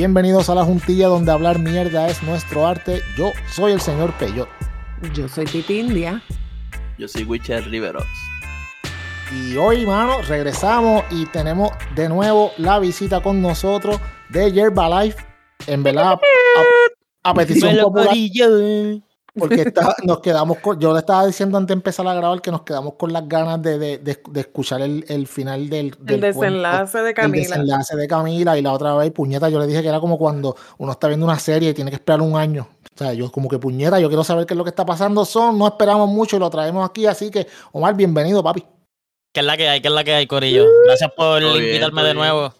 [0.00, 3.02] Bienvenidos a la juntilla donde hablar mierda es nuestro arte.
[3.18, 4.48] Yo soy el señor Peyot.
[5.12, 6.22] Yo soy Titi India.
[6.96, 8.06] Yo soy Witcher Riveros.
[9.30, 15.22] Y hoy, mano, regresamos y tenemos de nuevo la visita con nosotros de Yerba Life.
[15.66, 16.18] En verdad,
[17.22, 18.16] a, a petición popular.
[19.38, 19.72] Porque
[20.04, 22.94] nos quedamos con, yo le estaba diciendo antes de empezar a grabar que nos quedamos
[22.94, 27.14] con las ganas de, de, de, escuchar el, el, final del, del el desenlace de
[27.14, 27.42] Camila.
[27.42, 30.18] El desenlace de Camila y la otra vez, puñeta, yo le dije que era como
[30.18, 32.68] cuando uno está viendo una serie y tiene que esperar un año.
[32.94, 35.24] O sea, yo como que puñeta, yo quiero saber qué es lo que está pasando.
[35.24, 38.64] Son, no esperamos mucho y lo traemos aquí, así que, Omar, bienvenido, papi.
[39.32, 39.80] ¿Qué es la que hay?
[39.80, 40.66] ¿Qué es la que hay, Corillo?
[40.86, 42.52] Gracias por invitarme de nuevo.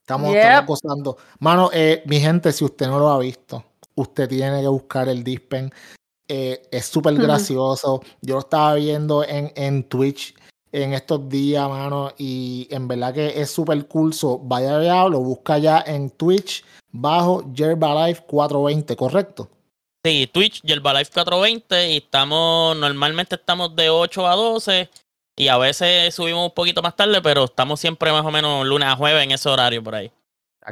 [0.00, 0.66] Estamos, yep.
[0.66, 1.16] gozando.
[1.38, 3.62] Mano, eh, mi gente, si usted no lo ha visto,
[3.94, 5.70] usted tiene que buscar el Dispen.
[6.28, 8.02] Eh, es súper gracioso.
[8.20, 10.34] Yo lo estaba viendo en, en Twitch
[10.72, 14.12] en estos días, mano, y en verdad que es súper cool.
[14.12, 19.48] So, vaya allá, lo busca ya en Twitch bajo Yerbalife 420, ¿correcto?
[20.04, 24.90] Sí, Twitch Yerbalife 420 y estamos, normalmente estamos de 8 a 12
[25.36, 28.88] y a veces subimos un poquito más tarde, pero estamos siempre más o menos lunes
[28.88, 30.12] a jueves en ese horario por ahí.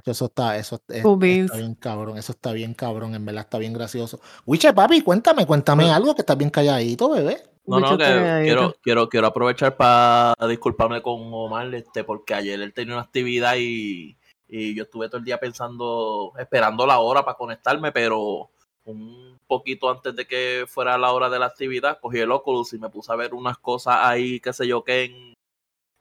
[0.05, 4.20] Eso está, eso está bien cabrón, eso está bien cabrón, en verdad está bien gracioso.
[4.44, 7.42] Wiche, papi, cuéntame, cuéntame algo que estás bien calladito, bebé.
[7.66, 8.05] No, no, que
[8.44, 13.56] quiero, quiero, quiero aprovechar para disculparme con Omar, este, porque ayer él tenía una actividad
[13.58, 14.17] y,
[14.48, 18.50] y yo estuve todo el día pensando, esperando la hora para conectarme, pero
[18.84, 22.78] un poquito antes de que fuera la hora de la actividad, cogí el Oculus y
[22.78, 25.34] me puse a ver unas cosas ahí, qué sé yo, que en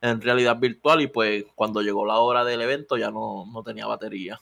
[0.02, 3.88] en realidad virtual y pues cuando llegó la hora del evento ya no, no tenía
[3.88, 4.40] batería.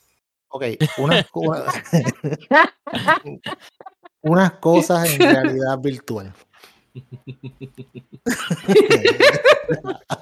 [0.49, 0.65] Ok,
[0.97, 1.25] unas,
[4.21, 6.33] unas cosas en realidad virtual.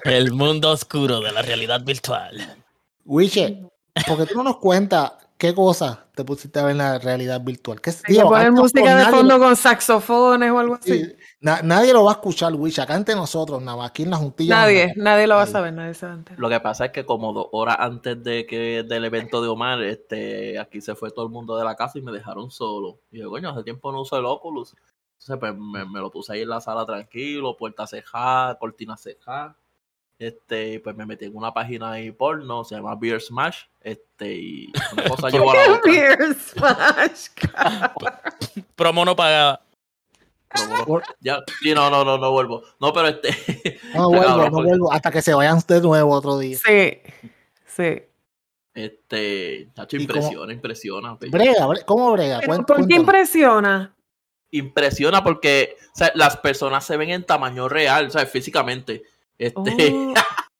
[0.04, 2.56] El mundo oscuro de la realidad virtual.
[3.04, 3.62] Wiche,
[4.06, 7.80] porque tú no nos cuentas qué cosas te pusiste a ver en la realidad virtual.
[7.80, 11.14] ¿Qué, tío, poner música de fondo con saxofones o algo así.
[11.42, 14.54] Nadie lo va a escuchar, Wish, acá entre nosotros, nada más, aquí en la juntilla.
[14.54, 16.22] Nadie, nadie lo va a saber, nadie sabe.
[16.36, 19.82] Lo que pasa es que como dos horas antes de que del evento de Omar,
[19.82, 23.00] este, aquí se fue todo el mundo de la casa y me dejaron solo.
[23.10, 24.76] Y yo, coño, hace tiempo no uso el Oculus.
[25.14, 29.56] Entonces, pues me, lo puse ahí en la sala tranquilo, puerta ceja, cortina ceja.
[30.20, 33.64] Este, pues me metí en una página ahí porno, se llama Beer Smash.
[33.80, 35.90] Este, y una cosa llevó a la otra.
[35.90, 37.28] Beer Smash,
[38.76, 39.60] Promo no pagada.
[41.20, 42.62] Ya, sí, no, no, no, no vuelvo.
[42.80, 43.80] No, pero este.
[43.94, 44.92] No vuelvo, no vuelvo.
[44.92, 46.58] Hasta que se vayan de nuevo otro día.
[46.58, 47.00] Sí,
[47.66, 48.02] sí.
[48.74, 51.18] Este, Nacho, impresiona, impresiona.
[51.20, 52.40] Brega, ¿cómo brega?
[52.40, 53.94] ¿Por qué impresiona?
[54.50, 59.02] Impresiona porque o sea, las personas se ven en tamaño real, o sea, físicamente.
[59.38, 60.14] Este, oh.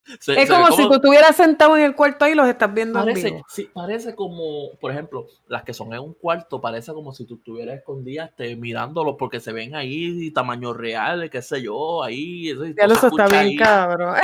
[0.36, 3.28] es como, si tú estuvieras sentado en el cuarto ahí y los estás viendo parece,
[3.28, 3.46] en vivo.
[3.48, 7.36] Sí, parece como, por ejemplo, las que son en un cuarto, parece como si tú
[7.36, 12.50] estuvieras escondida este, mirándolos porque se ven ahí tamaño real, qué sé yo, ahí.
[12.50, 13.56] Eso, ya eso está bien ahí.
[13.56, 14.16] cabrón.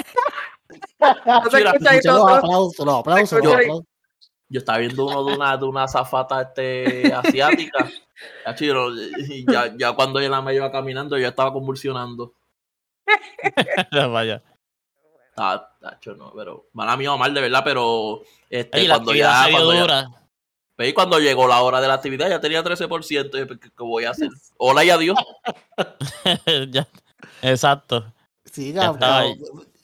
[3.43, 3.85] yo,
[4.51, 7.89] yo estaba viendo uno de una, de una zafata este, asiática.
[9.47, 12.35] ya, ya cuando ella me iba caminando, yo estaba convulsionando.
[14.11, 14.43] Vaya.
[15.39, 16.69] Ah, tacho, no, pero.
[16.73, 18.23] Mala mía, mal de verdad, pero.
[18.51, 19.47] Este, cuando ya.
[19.51, 20.09] Cuando, ya
[20.77, 20.95] ¿veis?
[20.95, 23.31] cuando llegó la hora de la actividad ya tenía 13%.
[23.31, 24.29] ¿Qué, qué voy a hacer?
[24.57, 25.19] Hola y adiós.
[26.71, 26.87] ya,
[27.43, 28.13] exacto.
[28.45, 29.25] Sí, ya estaba,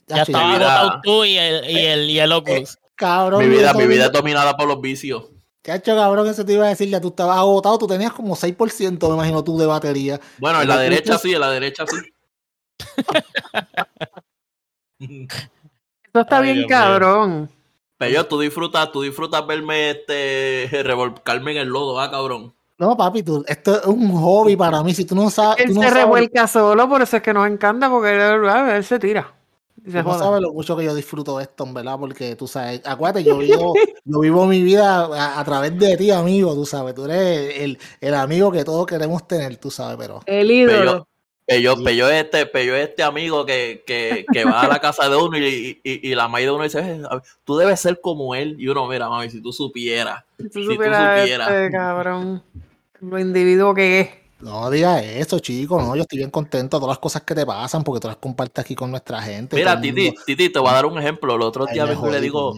[0.06, 2.74] ya, estaba agotado tú y el, y el, y el Oculus.
[2.74, 3.40] Eh, cabrón.
[3.40, 5.24] Mi vida, mi vida es dominada por los vicios.
[5.62, 9.08] Cacho, cabrón, eso te iba a decir, ya tú estabas agotado, tú tenías como 6%,
[9.08, 10.20] me imagino tú, de batería.
[10.36, 11.96] Bueno, en la derecha sí, en la derecha sí.
[14.98, 17.50] Eso está bien cabrón.
[17.98, 22.52] Pero tú disfrutas, tú disfrutas verme este revolcarme en el lodo, ¿ah, cabrón?
[22.76, 24.92] No, papi, tú, esto es un hobby para mí.
[24.94, 25.64] Si tú no sabes.
[25.64, 28.98] Él tú se no revuelca solo, por eso es que nos encanta, porque él, se
[28.98, 29.32] tira.
[29.88, 31.98] Se no sabes lo mucho que yo disfruto de esto, ¿verdad?
[31.98, 33.74] Porque tú sabes, acuérdate, yo vivo,
[34.04, 36.94] yo vivo mi vida a, través de ti, amigo, tú sabes.
[36.94, 40.20] Tú eres el, el, amigo que todos queremos tener, tú sabes, pero.
[40.26, 41.06] El ídolo.
[41.46, 45.36] Pello, Pello, este, Pello este amigo que, que, que, va a la casa de uno
[45.36, 47.02] y, y, y la madre de uno dice,
[47.44, 48.56] tú debes ser como él.
[48.58, 50.24] Y uno, mira, mami, si tú supieras.
[50.38, 52.42] Si tú supieras, si este, cabrón,
[53.00, 54.08] lo individuo que es.
[54.40, 57.46] No digas eso, chico, no, yo estoy bien contento de todas las cosas que te
[57.46, 59.56] pasan porque tú las compartes aquí con nuestra gente.
[59.56, 61.34] Mira, Titi, Titi, te voy a dar un ejemplo.
[61.34, 62.54] El otro día vengo le digo,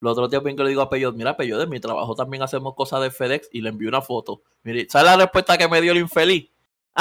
[0.00, 2.74] los otros días vengo le digo a Peyot, mira, Peyot, de mi trabajo también hacemos
[2.74, 4.42] cosas de FedEx y le envío una foto.
[4.62, 6.50] Mire, ¿sabes la respuesta que me dio el infeliz?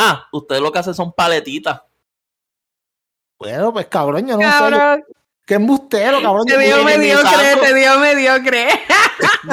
[0.01, 1.81] Ah, usted lo que hace son paletitas.
[3.37, 5.03] Bueno, pues cabrón, yo no sé.
[5.45, 6.45] Qué embustero, cabrón.
[6.45, 8.67] Te dio mediocre, te dio mediocre.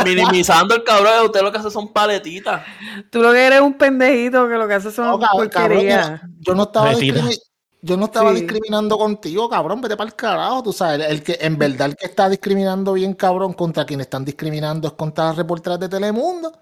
[0.04, 2.64] Minimizando el cabrón, usted lo que hace son paletitas.
[3.10, 5.18] Tú lo que eres un pendejito que lo que hace son no,
[5.50, 10.72] cabrón, yo, no estaba yo no estaba discriminando contigo, cabrón, vete para el carajo, tú
[10.72, 14.86] sabes, el que en verdad el que está discriminando bien, cabrón, contra quienes están discriminando
[14.86, 16.52] es contra las reporteras de Telemundo.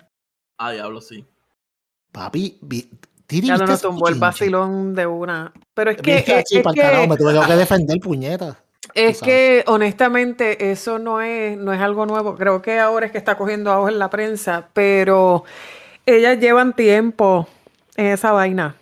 [0.57, 1.27] Ah, diablo, sí.
[2.13, 2.61] Papi,
[3.35, 5.53] Tiri, ya no nos tumbó el vacilón de una.
[5.75, 6.19] Pero es que.
[6.19, 8.57] Es, es para carajo, me tuve que defender, puñeta.
[8.95, 12.37] Es que honestamente eso no es, no es algo nuevo.
[12.37, 15.45] Creo que ahora es que está cogiendo auge en la prensa, pero
[16.07, 17.49] ellas llevan tiempo
[17.97, 18.77] en esa vaina.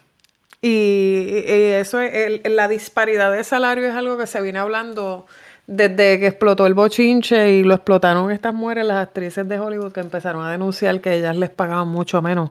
[0.61, 5.27] Y, eso es, la disparidad de salario es algo que se viene hablando
[5.67, 10.01] desde que explotó el bochinche y lo explotaron estas mujeres, las actrices de Hollywood que
[10.01, 12.51] empezaron a denunciar que ellas les pagaban mucho menos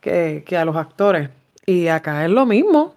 [0.00, 1.30] que, que a los actores.
[1.66, 2.94] Y acá es lo mismo.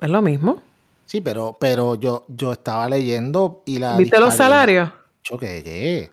[0.00, 0.62] Es lo mismo.
[1.06, 3.96] Sí, pero, pero yo, yo estaba leyendo y la.
[3.96, 4.90] ¿Viste los salarios?
[5.22, 6.10] Yo que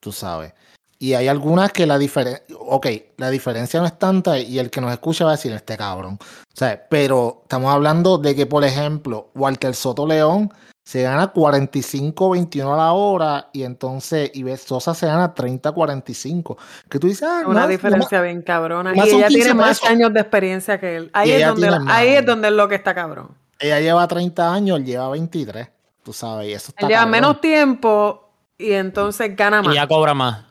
[0.00, 0.52] tú sabes.
[0.98, 2.86] Y hay algunas que la diferencia, ok,
[3.18, 6.18] la diferencia no es tanta y el que nos escucha va a decir este cabrón.
[6.20, 10.52] O sea, pero estamos hablando de que, por ejemplo, Walter Soto León
[10.86, 16.56] se gana 45-21 a la hora y entonces Ives Sosa se gana 30-45.
[16.88, 18.92] Que tú dices, ah, Una diferencia bien cabrona.
[18.94, 21.10] Y ella tiene más años de experiencia que él.
[21.12, 23.30] Ahí, es donde, ahí es donde es lo que está cabrón.
[23.58, 25.68] Ella lleva 30 años, él lleva 23.
[26.04, 26.86] Tú sabes, y eso está.
[26.86, 29.74] Él lleva menos tiempo y entonces gana más.
[29.74, 30.44] Y ella cobra más.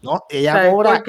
[0.00, 1.02] No, ella cobra.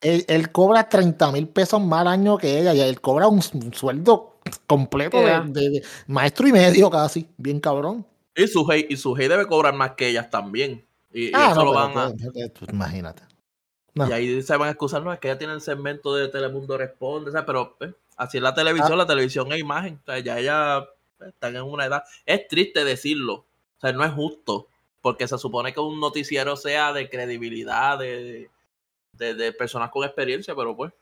[0.00, 4.29] él, cobra 30 mil pesos más al año que ella y él cobra un, sueldo
[4.66, 7.28] completo de, maestro y medio casi.
[7.36, 8.06] Bien cabrón.
[8.34, 10.84] Y su hey, y su debe cobrar más que ellas también.
[11.12, 12.12] Y, ah, eso lo van a.
[12.70, 13.22] Imagínate.
[13.94, 16.78] Y ahí se van a excusar, no, es que ella tiene el segmento de Telemundo
[16.78, 18.96] Responde, pero pues, Así es la televisión, ah.
[18.96, 19.98] la televisión es imagen.
[20.02, 20.86] O sea, ya ella
[21.26, 22.04] está en una edad.
[22.26, 23.34] Es triste decirlo.
[23.78, 24.68] O sea, no es justo.
[25.00, 28.50] Porque se supone que un noticiero sea de credibilidad, de,
[29.14, 30.92] de, personas con experiencia, pero pues.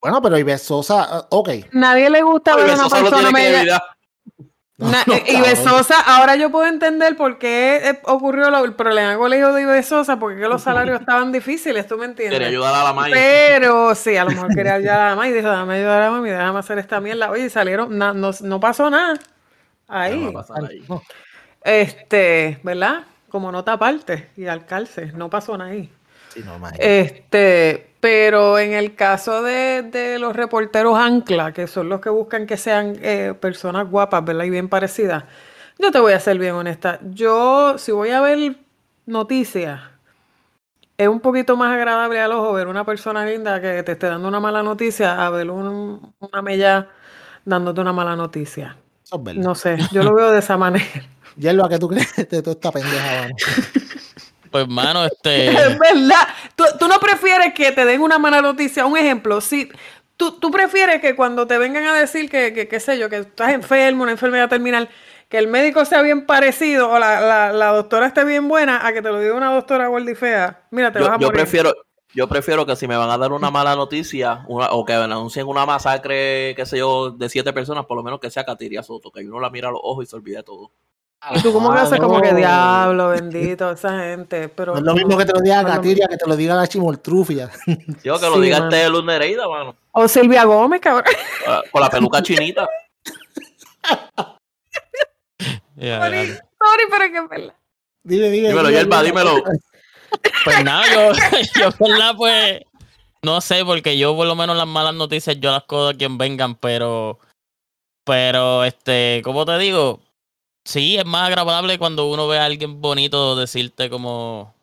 [0.00, 1.50] Bueno, pero Ibe Sosa, ok.
[1.72, 3.82] Nadie le gusta ver una persona media.
[4.80, 9.38] Eh, y Besosa, ahora yo puedo entender por qué eh, ocurrió el problema con el
[9.38, 12.38] hijo de Besosa, porque los salarios estaban difíciles, ¿tú me entiendes?
[12.38, 13.12] Quería ayudar a la mãe.
[13.12, 16.18] Pero sí, a lo mejor quería ayudar a la y dijo, déjame ayudar a la
[16.18, 17.30] mãe, déjame hacer esta mierda.
[17.30, 19.18] Oye, salieron, no, no, pasó nada.
[19.86, 20.32] Ahí.
[21.62, 23.04] Este, ¿verdad?
[23.28, 25.92] Como nota aparte y al calce, no pasó nada ahí.
[26.32, 32.08] Sí, no, este, pero en el caso de, los reporteros ancla, que son los que
[32.08, 34.44] buscan que sean eh, personas guapas, ¿verdad?
[34.44, 35.24] Y bien parecidas,
[35.78, 37.00] yo te voy a ser bien honesta.
[37.10, 38.56] Yo, si voy a ver
[39.06, 39.80] noticias,
[40.96, 44.28] es un poquito más agradable al ojo ver una persona linda que te esté dando
[44.28, 46.88] una mala noticia a ver una mella
[47.44, 48.76] dándote una mala noticia.
[49.34, 50.86] No sé, yo lo veo de esa manera.
[51.36, 53.28] Yerba, ¿qué tú crees de toda esta pendeja?
[54.50, 55.48] Pues, mano, este.
[55.50, 56.28] Es verdad.
[56.56, 58.86] ¿Tú, no prefieres que te den una mala noticia.
[58.86, 59.68] Un ejemplo, si.
[60.16, 63.52] Tú, tú prefieres que cuando te vengan a decir que, qué sé yo, que estás
[63.52, 64.90] enfermo, una enfermedad terminal,
[65.30, 69.00] que el médico sea bien parecido o la, la, doctora esté bien buena, a que
[69.00, 70.66] te lo diga una doctora gorda y fea.
[70.70, 71.26] Mira, te vas a morir.
[71.26, 71.74] Yo prefiero,
[72.12, 75.46] yo prefiero que si me van a dar una mala noticia o que me anuncien
[75.46, 79.10] una masacre, qué sé yo, de siete personas, por lo menos que sea Katiria Soto,
[79.10, 80.72] que uno la mira a los ojos y se olvide todo.
[81.28, 84.48] Y tú cómo que haces como que diablo, bendito, esa gente.
[84.48, 87.50] Pero es lo mismo que te lo diga Gatiria, que te lo diga la Chimoltrufia.
[88.02, 89.76] Yo que lo diga este Luz Nereida, mano.
[89.92, 91.12] O Silvia Gómez, cabrón.
[91.72, 92.66] Con la peluca chinita.
[95.78, 97.54] sorry, sorry, pero que verdad.
[98.02, 98.48] Dime, dime.
[98.48, 99.42] Dímelo, Yerba, dímelo.
[100.44, 101.12] Pues nada, yo,
[101.60, 102.62] yo, verdad, pues.
[103.22, 106.16] No sé, porque yo por lo menos las malas noticias yo las codo a quien
[106.16, 107.18] vengan, pero.
[108.04, 110.00] Pero, este, ¿cómo te digo?
[110.64, 114.54] Sí, es más agradable cuando uno ve a alguien bonito decirte como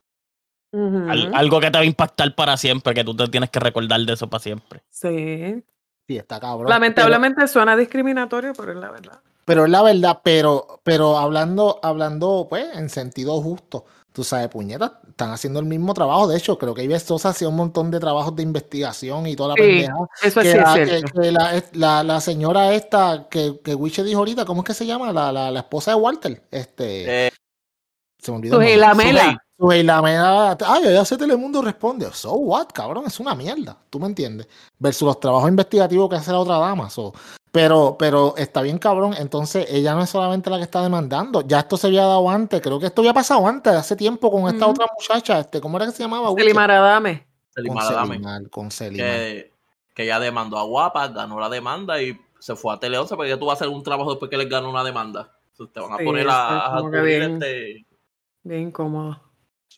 [0.71, 4.13] algo que te va a impactar para siempre, que tú te tienes que recordar de
[4.13, 4.83] eso para siempre.
[4.89, 5.63] Sí.
[6.07, 6.69] Sí, está cabrón.
[6.69, 9.19] Lamentablemente suena discriminatorio, pero es la verdad.
[9.43, 13.85] Pero es la verdad, pero, pero hablando, hablando, pues, en sentido justo
[14.17, 16.27] tú sabes, puñetas, están haciendo el mismo trabajo.
[16.27, 19.49] De hecho, creo que Ives Sosa hacía un montón de trabajos de investigación y toda
[19.49, 19.93] la pendeja.
[20.23, 20.55] Eso es
[21.11, 21.31] que,
[21.73, 25.13] la, la, señora esta que, que Wiche dijo ahorita, ¿cómo es que se llama?
[25.13, 26.41] La, la, esposa de Walter.
[26.49, 27.27] Este.
[27.27, 27.31] Eh,
[28.17, 28.55] se me olvidó.
[28.55, 29.37] Su Mela.
[29.57, 30.57] Su Mela.
[30.65, 32.11] Ay, ya sé Telemundo responde.
[32.13, 33.77] So what, cabrón, es una mierda.
[33.89, 34.47] ¿Tú me entiendes?
[34.77, 36.89] Versus los trabajos investigativos que hace la otra dama.
[36.89, 37.13] So,
[37.51, 39.15] pero, pero está bien cabrón.
[39.17, 41.41] Entonces, ella no es solamente la que está demandando.
[41.41, 42.61] Ya esto se había dado antes.
[42.61, 45.39] Creo que esto había pasado antes, hace tiempo, con esta otra muchacha.
[45.39, 46.31] Este, ¿Cómo era que se llamaba?
[46.37, 47.25] Selimaradame.
[47.49, 48.49] Selimaradame.
[48.49, 49.53] Con Que,
[49.95, 53.35] que ella demandó a Guapa, ganó la demanda y se fue a Tele 11 porque
[53.37, 55.33] tú vas a hacer un trabajo después que les ganó una demanda.
[55.73, 57.87] Te van a poner a, a bien, este...
[58.43, 59.26] bien incómodo.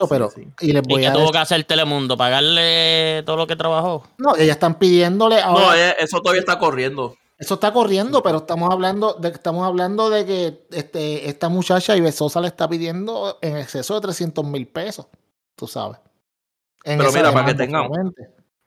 [0.07, 2.15] Pero, y les voy ¿Y a tuvo que hacer Telemundo?
[2.15, 4.07] ¿Pagarle todo lo que trabajó?
[4.17, 5.65] No, ellas están pidiéndole ahora...
[5.65, 7.17] No, eh, eso todavía está corriendo.
[7.37, 12.41] Eso está corriendo, pero estamos hablando de, estamos hablando de que este, esta muchacha Ibesosa
[12.41, 15.07] le está pidiendo en exceso de 300 mil pesos,
[15.55, 15.99] tú sabes.
[16.83, 17.87] pero mira, para que tengan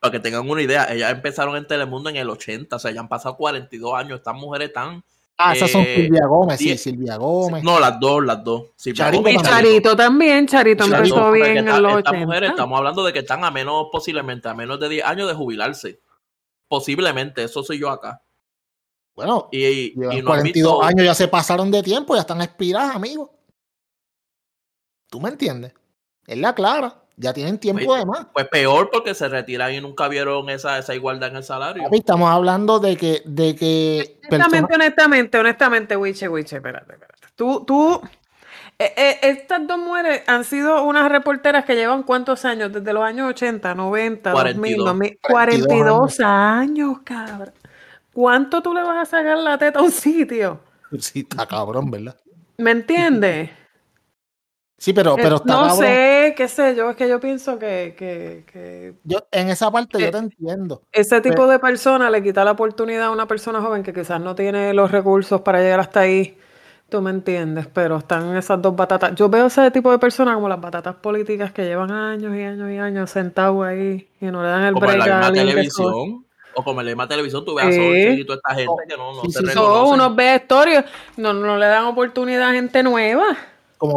[0.01, 3.01] para que tengan una idea, ellas empezaron en Telemundo en el 80, o sea, ya
[3.01, 5.05] han pasado 42 años, estas mujeres están...
[5.39, 7.65] Ah, esas son eh, Silvia Gómez, sí, Silvia Gómez.
[7.65, 8.65] No, las dos, las dos.
[8.77, 12.13] Charito, y Charito también, Charito, empezó bien en los 80.
[12.27, 15.35] mujeres, estamos hablando de que están a menos, posiblemente, a menos de 10 años de
[15.35, 16.01] jubilarse.
[16.69, 18.23] Posiblemente, eso soy yo acá.
[19.15, 23.35] Bueno, y, y 42 años ya se pasaron de tiempo, ya están expiradas, amigo.
[25.11, 25.75] ¿Tú me entiendes?
[26.27, 27.02] Es la clara.
[27.17, 28.27] Ya tienen tiempo pues, de más.
[28.33, 31.89] Pues peor porque se retiran y nunca vieron esa, esa igualdad en el salario.
[31.93, 33.23] estamos hablando de que.
[33.25, 37.29] De que honestamente, honestamente, honestamente, Wiche, Wiche, espérate, espérate.
[37.37, 38.01] Tú, tú.
[38.79, 43.05] Eh, eh, estas dos mujeres han sido unas reporteras que llevan cuántos años, desde los
[43.05, 47.53] años 80, 90, 2000, 2000 42, años, cabrón.
[48.13, 50.61] ¿Cuánto tú le vas a sacar la teta a un sitio?
[50.99, 52.17] Sí, está cabrón, ¿verdad?
[52.59, 53.51] ¿Me entiendes?
[54.83, 57.95] Sí, pero, pero está No sé, qué sé yo, es que yo pienso que...
[57.97, 60.83] que, yo, en esa parte yo te entiendo.
[60.93, 64.35] Ese tipo de persona le quita la oportunidad a una persona joven que quizás no
[64.35, 66.37] tiene los recursos para llegar hasta ahí.
[66.89, 69.15] Tú me entiendes, pero están esas dos batatas.
[69.15, 72.71] Yo veo ese tipo de personas como las batatas políticas que llevan años y años
[72.71, 76.27] y años sentados ahí y no le dan el break a la televisión.
[76.55, 79.15] O como en la misma televisión, tú ves a y toda esta gente que no,
[79.15, 80.01] no se reconocen.
[80.01, 80.85] unos historias,
[81.17, 83.39] no, no le dan oportunidad a gente nueva.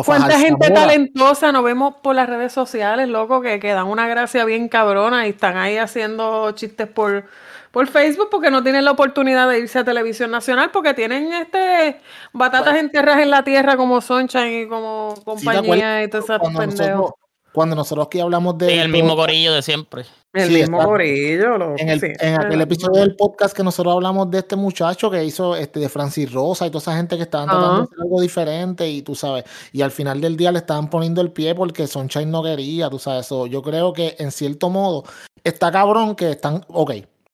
[0.06, 4.44] ¿Cuánta gente talentosa nos vemos por las redes sociales, loco, que, que, dan una gracia
[4.44, 7.25] bien cabrona y están ahí haciendo chistes por,
[7.72, 12.00] por Facebook porque no tienen la oportunidad de irse a televisión nacional porque tienen este
[12.34, 17.13] batatas enterradas en la tierra como Sunshine y como compañía y todo pendejos.
[17.55, 18.81] Cuando nosotros aquí hablamos de.
[18.81, 20.03] el mismo gorillo de siempre.
[20.33, 21.75] El mismo gorillo.
[21.77, 25.55] en, el, en aquel episodio del podcast que nosotros hablamos de este muchacho que hizo
[25.55, 28.89] este de Francis Rosa y toda esa gente que estaban tratando de hacer algo diferente
[28.89, 29.45] y tú sabes.
[29.71, 33.00] Y al final del día le estaban poniendo el pie porque Sunshine no quería, tú
[33.00, 33.25] sabes.
[33.25, 33.47] Eso.
[33.47, 35.05] Yo creo que en cierto modo
[35.41, 36.65] está cabrón que están.
[36.67, 36.91] Ok,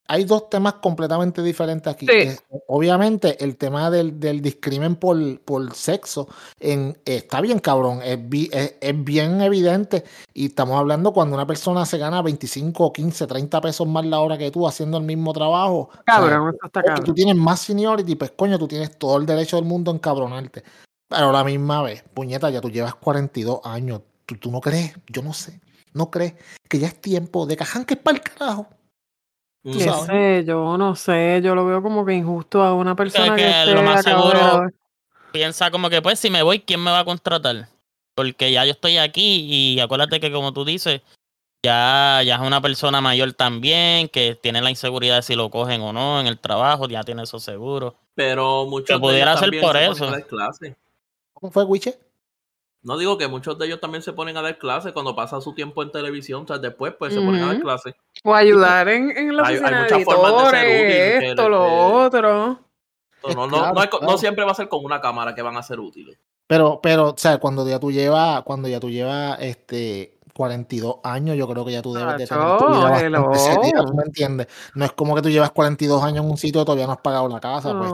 [0.08, 2.06] hay dos temas completamente diferentes aquí.
[2.68, 6.28] obviamente, el tema del, del discrimen por, por sexo
[6.60, 8.20] en, está bien cabrón, es,
[8.82, 10.04] es, bien evidente.
[10.34, 14.38] Y estamos hablando cuando una persona se gana 25, 15, 30 pesos más la hora
[14.38, 15.90] que tú haciendo el mismo trabajo.
[16.06, 17.06] Cabrón, está cabrón.
[17.06, 20.64] Tú tienes más seniority, pues coño, tú tienes todo el derecho del mundo a encabronarte.
[21.08, 24.02] Pero a la misma vez, puñeta, ya tú llevas 42 años.
[24.26, 24.94] ¿Tú, tú no crees?
[25.08, 25.62] Yo no sé.
[25.94, 26.36] ¿No crees
[26.70, 28.68] que ya es tiempo de cajan que es para el carajo?
[29.64, 33.66] No sé, yo no sé, yo lo veo como que injusto a una persona que,
[33.74, 34.68] lo más seguro
[35.32, 37.68] piensa como que pues si me voy, ¿quién me va a contratar?
[38.16, 41.02] Porque ya yo estoy aquí y acuérdate que como tú dices,
[41.64, 45.82] ya, ya es una persona mayor también, que tiene la inseguridad de si lo cogen
[45.82, 47.96] o no en el trabajo, ya tiene eso seguro.
[48.16, 50.12] Pero mucho que pudiera ser por eso.
[51.34, 51.98] ¿Cómo fue, Wiche?
[52.84, 55.54] No digo que muchos de ellos también se ponen a dar clases cuando pasa su
[55.54, 57.94] tiempo en televisión, o sea, después pues se ponen a dar clases.
[58.24, 62.60] O ayudar en, en la oficina hay, muchas formas de ser útil, esto, lo otro.
[63.36, 66.18] No, no, no, siempre va a ser con una cámara que van a ser útiles.
[66.48, 71.38] Pero, pero, o sea, cuando ya tú llevas, cuando ya tú llevas este 42 años,
[71.38, 74.48] yo creo que ya tú debes de tener tu vida bastante seria, ¿tú me entiendes?
[74.74, 76.98] No es como que tú llevas 42 años en un sitio y todavía no has
[76.98, 77.92] pagado la casa, pues,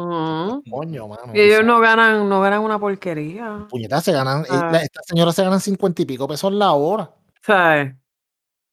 [0.72, 1.34] coño, mano.
[1.34, 3.68] Y ellos no ganan, no ganan una porquería.
[3.70, 4.80] Puñetas, se ganan, ah.
[4.82, 7.12] estas señoras se ganan 50 y pico pesos la hora.
[7.42, 7.94] ¿Sabes?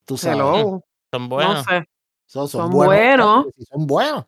[0.05, 0.39] Tú sabes.
[0.39, 1.57] Son buenos.
[1.57, 1.89] No sé.
[2.27, 3.47] Son, son, buenos.
[3.73, 4.25] Son buenos.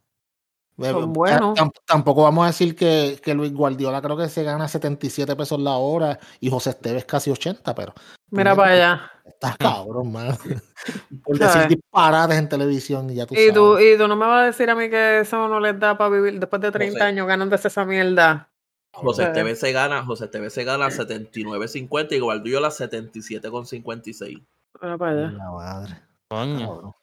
[0.76, 1.57] Son buenos.
[1.87, 5.76] Tampoco vamos a decir que, que, Luis Guardiola creo que se gana 77 pesos la
[5.76, 7.95] hora y José Esteves casi 80, pero.
[8.31, 9.11] Mira para allá.
[9.26, 10.37] Estás cabrón, man.
[11.25, 14.42] Por decir disparates en televisión y ya tú ¿Y Tú, y tú no me vas
[14.42, 17.26] a decir a mí que eso no les da para vivir después de 30 años
[17.26, 18.49] ganándose esa mierda.
[18.92, 24.42] José Esteves se gana, José Esteves se gana 79.50 y Guardiola 77.56.
[24.80, 25.30] Mira para allá.
[25.33, 26.02] La madre.
[26.28, 26.95] Coño.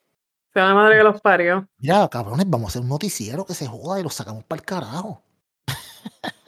[0.54, 1.68] Sea la madre que los parió.
[1.78, 4.66] Mira, cabrones, vamos a hacer un noticiero que se joda y lo sacamos para el
[4.66, 5.24] carajo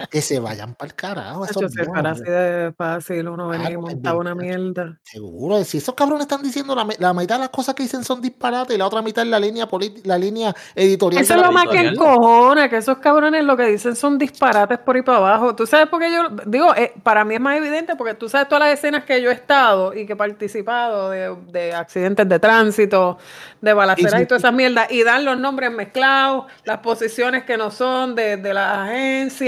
[0.10, 1.46] que se vayan para el carajo.
[1.46, 4.98] Eso es para así de fácil uno venir y montar una mierda.
[5.04, 8.22] Seguro, si esos cabrones están diciendo la, la, mitad de las cosas que dicen son
[8.22, 9.68] disparates y la otra mitad es la línea
[10.04, 11.24] la línea editorial.
[11.24, 14.96] Eso es lo más que encojona, que esos cabrones lo que dicen son disparates por
[14.96, 15.56] ahí para abajo.
[15.56, 18.48] Tú sabes por qué yo digo, eh, para mí es más evidente porque tú sabes
[18.48, 22.40] todas las escenas que yo he estado y que he participado de, de accidentes de
[22.40, 23.18] tránsito,
[23.62, 27.72] de balaceras y, todas esas mierdas y dan los nombres mezclados, las posiciones que no
[27.72, 29.45] son de, de las agencias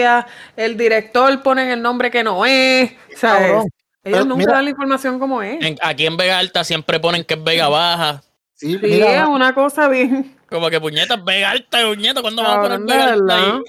[0.55, 2.91] el director pone el nombre que no es.
[3.15, 3.63] O sea,
[4.03, 5.59] ellos nunca dan la información como es.
[5.81, 8.23] aquí en Vega Alta siempre ponen que es Vega Baja.
[8.53, 10.35] Sí, es una cosa bien.
[10.49, 13.61] Como que puñetas, Vega Alta, puñeta, ¿cuándo vamos a poner Vega Alta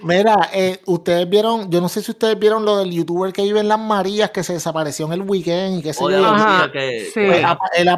[0.00, 3.58] Mira, eh, ustedes vieron, yo no sé si ustedes vieron lo del youtuber que vive
[3.58, 6.04] en Las Marías que se desapareció en el weekend y que se
[6.72, 7.20] que, sí.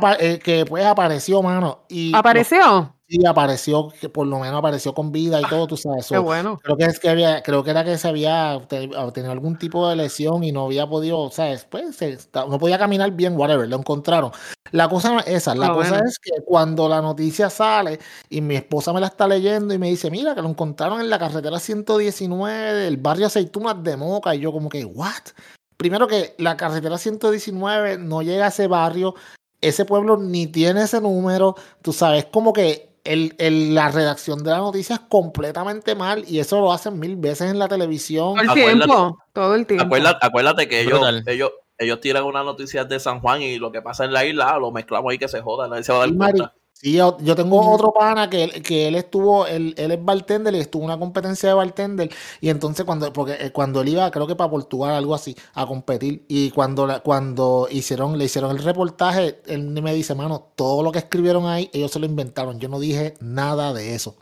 [0.01, 1.85] pues, eh, que pues apareció, mano.
[1.89, 2.95] Y, ¿Apareció?
[3.11, 6.07] Sí, apareció, que por lo menos apareció con vida y todo, tú sabes.
[6.07, 6.61] Qué bueno.
[6.63, 9.97] Creo que es que había, creo que era que se había tenido algún tipo de
[9.97, 11.67] lesión y no había podido, ¿sabes?
[11.69, 11.99] Pues
[12.33, 14.31] no podía caminar bien, whatever, lo encontraron.
[14.71, 17.99] La cosa es esa, la cosa es que cuando la noticia sale
[18.29, 21.11] y mi esposa me la está leyendo y me dice, mira, que lo encontraron en
[21.11, 25.33] la carretera 119 del barrio Aceitunas de Moca, y yo como que, ¿what?
[25.77, 29.17] Primero que la carretera 119 no llega a ese barrio,
[29.61, 34.59] ese pueblo ni tiene ese número, tú sabes, como que el, la redacción de la
[34.59, 38.35] noticia es completamente mal y eso lo hacen mil veces en la televisión.
[38.35, 39.97] Todo el tiempo, todo el tiempo.
[40.21, 44.05] Acuérdate, que ellos, ellos, ellos tiran una noticia de San Juan y lo que pasa
[44.05, 46.55] en la isla lo mezclamos ahí que se joda, nadie se va a dar cuenta.
[46.83, 50.83] Sí, yo, tengo otro pana que, que él estuvo, él, él, es bartender y estuvo
[50.85, 52.11] en una competencia de bartender
[52.41, 55.67] y entonces cuando, porque eh, cuando él iba, creo que para Portugal, algo así, a
[55.67, 60.91] competir y cuando, cuando hicieron, le hicieron el reportaje, él me dice, mano, todo lo
[60.91, 64.17] que escribieron ahí, ellos se lo inventaron, yo no dije nada de eso.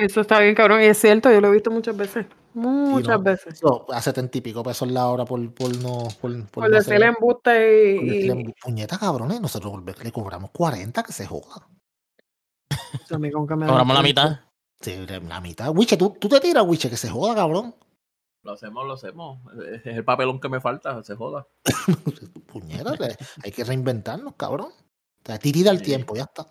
[0.00, 2.26] Eso está bien, cabrón, y es cierto, yo lo he visto muchas veces.
[2.54, 3.60] Muchas veces.
[3.92, 6.06] a setenta y pico pesos la hora por, por no.
[6.20, 8.52] Por, por, por el embuste y.
[8.62, 11.66] Puñeta, cabrones, nosotros le cobramos 40, que se joda.
[13.08, 14.40] Cobramos la mitad.
[14.80, 15.70] Sí, la mitad.
[15.74, 17.74] Wiche, ¿tú, tú te tiras, Wiche, que se joda, cabrón.
[18.42, 19.40] Lo hacemos, lo hacemos.
[19.84, 21.46] Es el papelón que me falta, se joda.
[22.52, 22.92] Puñeta,
[23.42, 24.68] hay que reinventarnos, cabrón.
[24.68, 26.46] O sea, tirida el tiempo, ya está.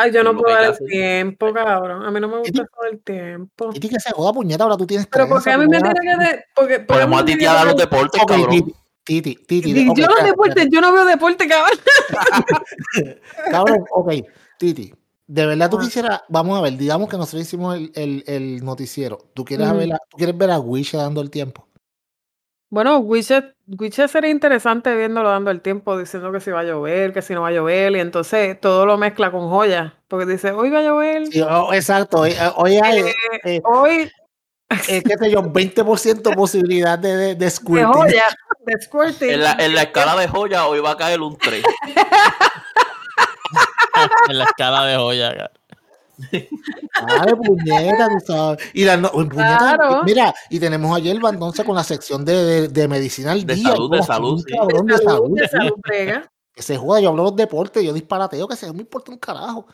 [0.00, 2.04] Ay, yo no puedo dar el tiempo, cabrón.
[2.04, 3.70] A mí no me gusta todo el tiempo.
[3.74, 6.24] Y que se joda puñeta, ahora tú tienes Pero porque a mí me tiene que
[6.24, 8.72] de, porque, Podemos a Titi a dar los deportes, cabrón.
[9.02, 9.74] Titi, Titi.
[9.96, 11.78] yo no deporte, yo no veo deporte, cabrón.
[13.50, 14.12] cabrón, ok,
[14.56, 14.94] Titi.
[15.26, 19.18] De verdad tú quisieras, vamos a ver, digamos que nosotros hicimos el, el, el noticiero.
[19.34, 21.67] ¿Tú quieres, ver a, ¿Tú quieres ver a Wish dando el tiempo?
[22.70, 23.54] Bueno, Widget,
[24.08, 27.40] sería interesante viéndolo dando el tiempo, diciendo que si va a llover, que si no
[27.40, 30.82] va a llover, y entonces todo lo mezcla con joya, porque dice, hoy va a
[30.82, 31.22] llover.
[31.50, 34.12] Oh, exacto, hoy, eh, hay, eh, eh, hoy,
[34.68, 37.90] qué sé yo, 20% posibilidad de, de, de squirting.
[37.90, 38.24] De joya,
[38.66, 39.30] de squirting.
[39.30, 41.64] En la, en la escala de joya hoy va a caer un 3.
[44.28, 45.50] en la escala de joya,
[47.06, 48.58] Dale, puñeta, tú sabes.
[48.74, 53.32] Y la puñeta, mira, y tenemos ayer el entonces con la sección de, de, medicina
[53.32, 53.70] al de día.
[53.70, 54.54] Salud, de salud, sí.
[54.54, 55.72] cabrón, de, salud, de salud.
[56.54, 59.18] que se juega, yo hablo de los deportes, yo disparateo, que se me importa un
[59.18, 59.66] carajo.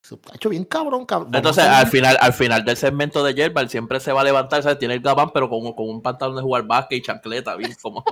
[0.00, 1.34] Se ha hecho bien cabrón, cabrón.
[1.34, 4.78] Entonces, al final, al final del segmento de Yerbal siempre se va a levantar, ¿sabes?
[4.78, 8.04] Tiene el gabán, pero con, con un pantalón de jugar básquet y chancleta, bien cómodo.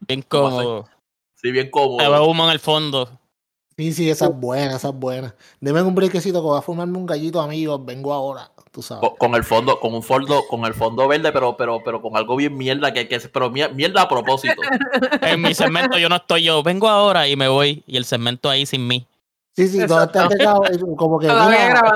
[0.00, 0.88] Bien cómodo.
[1.34, 2.00] Sí, bien cómodo.
[2.00, 3.20] Se humo en el fondo.
[3.78, 5.36] Sí, sí, esa es buena, esa es buena.
[5.60, 9.08] Deme un brequecito que voy a formarme un gallito amigo, vengo ahora, tú sabes.
[9.20, 12.34] Con, el fondo, con un fondo, con el fondo verde, pero, pero, pero con algo
[12.34, 14.60] bien mierda, que, que pero mierda a propósito.
[15.22, 18.50] en mi segmento yo no estoy yo, vengo ahora y me voy, y el segmento
[18.50, 19.06] ahí sin mí.
[19.54, 20.62] Sí, sí, todo está pegado,
[20.96, 21.28] como que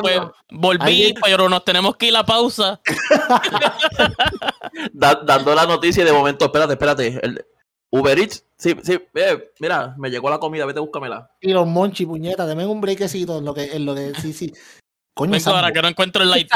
[0.02, 0.20] pues,
[0.52, 2.80] volví, pero nos tenemos que ir a pausa.
[4.92, 7.20] dando la noticia y de momento, espérate, espérate.
[7.20, 7.44] El,
[7.94, 11.30] Uber Eats, sí, sí, eh, mira, me llegó la comida, vete, búscamela.
[11.42, 14.50] Y los monchi, puñeta, deme un breakcito en lo que, en lo que, sí, sí.
[15.14, 16.48] Coño, ahora que no encuentro el light.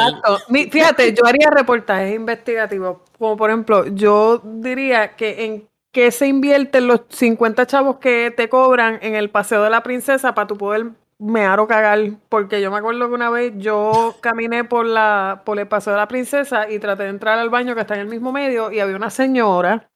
[0.73, 6.87] Fíjate, yo haría reportajes investigativos, como por ejemplo, yo diría que en qué se invierten
[6.87, 10.93] los 50 chavos que te cobran en el paseo de la princesa para tu poder
[11.19, 15.59] mear o cagar, porque yo me acuerdo que una vez yo caminé por la por
[15.59, 18.09] el paseo de la princesa y traté de entrar al baño que está en el
[18.09, 19.89] mismo medio y había una señora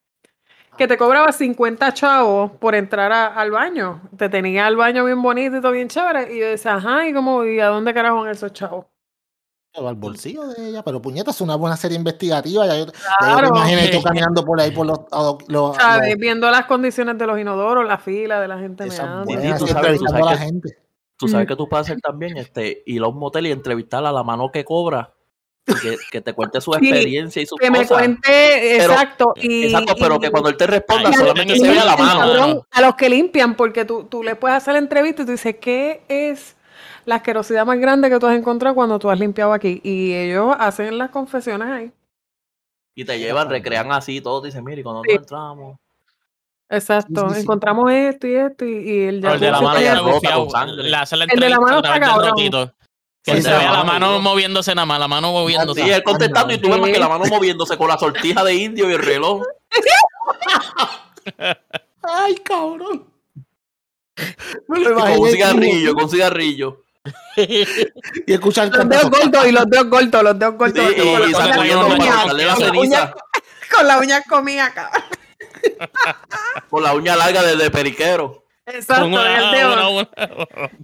[0.80, 4.00] que te cobraba 50 chavos por entrar al baño.
[4.16, 6.34] Te tenía el baño bien bonito y todo bien chévere.
[6.34, 7.44] Y yo decía, ajá, ¿y cómo?
[7.44, 8.86] ¿Y a dónde carajo van esos chavos?
[9.74, 12.66] al bolsillo de ella, pero puñeta, es una buena serie investigativa.
[12.66, 12.86] Ya yo,
[13.18, 13.50] claro.
[13.92, 15.00] tú caminando por ahí por los.
[15.48, 16.16] los, ¿Sabes?
[16.16, 19.26] Viendo las condiciones de los inodoros, la fila de la gente meando.
[19.58, 20.78] tú sabes, la gente.
[21.18, 24.12] Tú sabes que tú puedes hacer también este, ir a un motel y entrevistar a
[24.12, 25.12] la mano que cobra
[26.10, 29.32] que, te cuente su experiencia y su Que me cuente, exacto.
[29.36, 32.66] Y, exacto, pero que cuando él te responda solamente se vea la mano.
[32.70, 35.56] a los que limpian, porque tú, tú le puedes hacer la entrevista y tú dices,
[35.60, 36.56] ¿qué es
[37.04, 39.80] la asquerosidad más grande que tú has encontrado cuando tú has limpiado aquí?
[39.82, 41.92] Y ellos hacen las confesiones ahí.
[42.94, 45.78] Y te llevan, recrean así, todos dicen, mire, cuando nosotros entramos.
[46.68, 49.32] Exacto, encontramos esto y esto y, el ya.
[49.34, 50.00] El de la mano ya el
[51.40, 52.72] de la mano está cabrón.
[53.22, 55.82] Que se vea la mano moviéndose nada más, la mano moviéndose.
[55.82, 58.88] Sí, él contestando y tú ves que la mano moviéndose con la sortija de indio
[58.88, 59.42] y el reloj.
[62.02, 63.06] Ay, cabrón.
[64.66, 66.82] con cigarrillo, con cigarrillo.
[67.36, 70.84] y escuchar los dedos cortos y los dedos cortos, los dedos cortos.
[70.86, 73.14] Sí, y, con, la,
[73.74, 75.02] con la uña comida, cabrón.
[76.70, 78.44] con la uña larga de, periquero.
[78.66, 80.08] Exacto, en el dedo.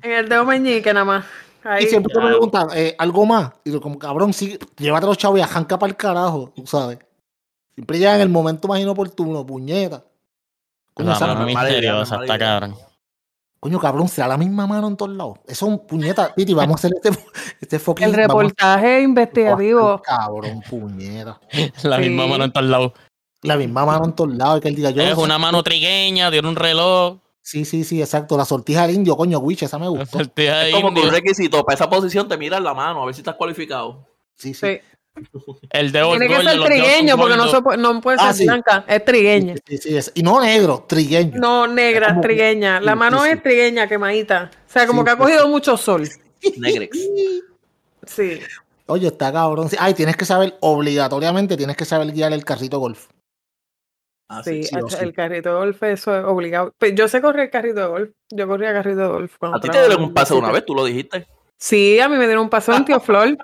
[0.03, 1.25] en el dedo meñique nada más.
[1.67, 1.85] Ahí.
[1.85, 3.53] Y siempre me preguntan, eh, ¿algo más?
[3.65, 6.99] Y yo, como cabrón, sí, llévate los chavos y ajanca para el carajo, tú sabes.
[7.75, 10.03] Siempre llega en el momento más inoportuno, puñeta.
[10.95, 12.75] Coño, la mano misteriosa, está cabrón.
[13.61, 15.39] Coño, cabrón, será la misma mano en todos lados.
[15.47, 16.35] Eso es un puñeta.
[16.35, 17.11] Piti, vamos a hacer este,
[17.61, 18.07] este fucking.
[18.07, 20.01] El reportaje investigativo.
[20.03, 21.41] Cabrón, puñeta.
[21.83, 22.93] la misma mano en todos lados.
[23.43, 24.61] La misma mano en todos lados.
[24.61, 27.19] Que él diga, yo es una mano trigueña, tiene un reloj.
[27.47, 28.37] Sí, sí, sí, exacto.
[28.37, 30.21] La sortija del indio, coño, Witch, esa me gusta.
[30.35, 33.21] Es como que un requisito para esa posición te miras la mano, a ver si
[33.21, 34.05] estás cualificado.
[34.35, 34.81] Sí, sí.
[35.71, 39.55] El dedo Tiene que ser trigueño porque no, no puede ser ah, blanca, es trigueña.
[39.65, 41.39] Sí, sí, Y no negro, trigueño.
[41.39, 42.81] No, negra, trigueña.
[42.81, 44.51] La mano es trigueña, quemadita.
[44.69, 46.09] O sea, como que ha cogido mucho sol.
[46.57, 46.99] Negrex.
[48.09, 48.41] Sí.
[48.87, 49.69] Oye, está cabrón.
[49.79, 53.07] Ay, tienes que saber, obligatoriamente tienes que saber guiar el carrito golf.
[54.29, 54.63] Ah, sí,
[55.01, 56.75] el carrito de golf, eso es obligado.
[56.79, 58.11] Pues, yo sé correr el carrito de golf.
[58.31, 59.37] Yo corría carrito de golf.
[59.41, 60.65] ¿A ti te dieron un paso una vez?
[60.65, 61.27] ¿Tú lo dijiste?
[61.57, 63.37] Sí, a mí me dieron un paso en Tío Flor.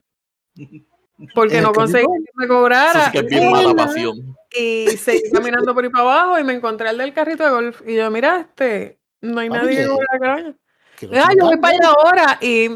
[1.35, 3.11] Porque no conseguí que me cobrara.
[3.13, 4.37] que es bien mala pasión.
[4.51, 7.81] Y seguí caminando por ahí para abajo y me encontré el del carrito de golf.
[7.87, 10.55] Y yo, mira, este, no hay nadie que cobra cabaña.
[11.15, 12.39] Ah, yo voy para allá ahora.
[12.41, 12.71] Y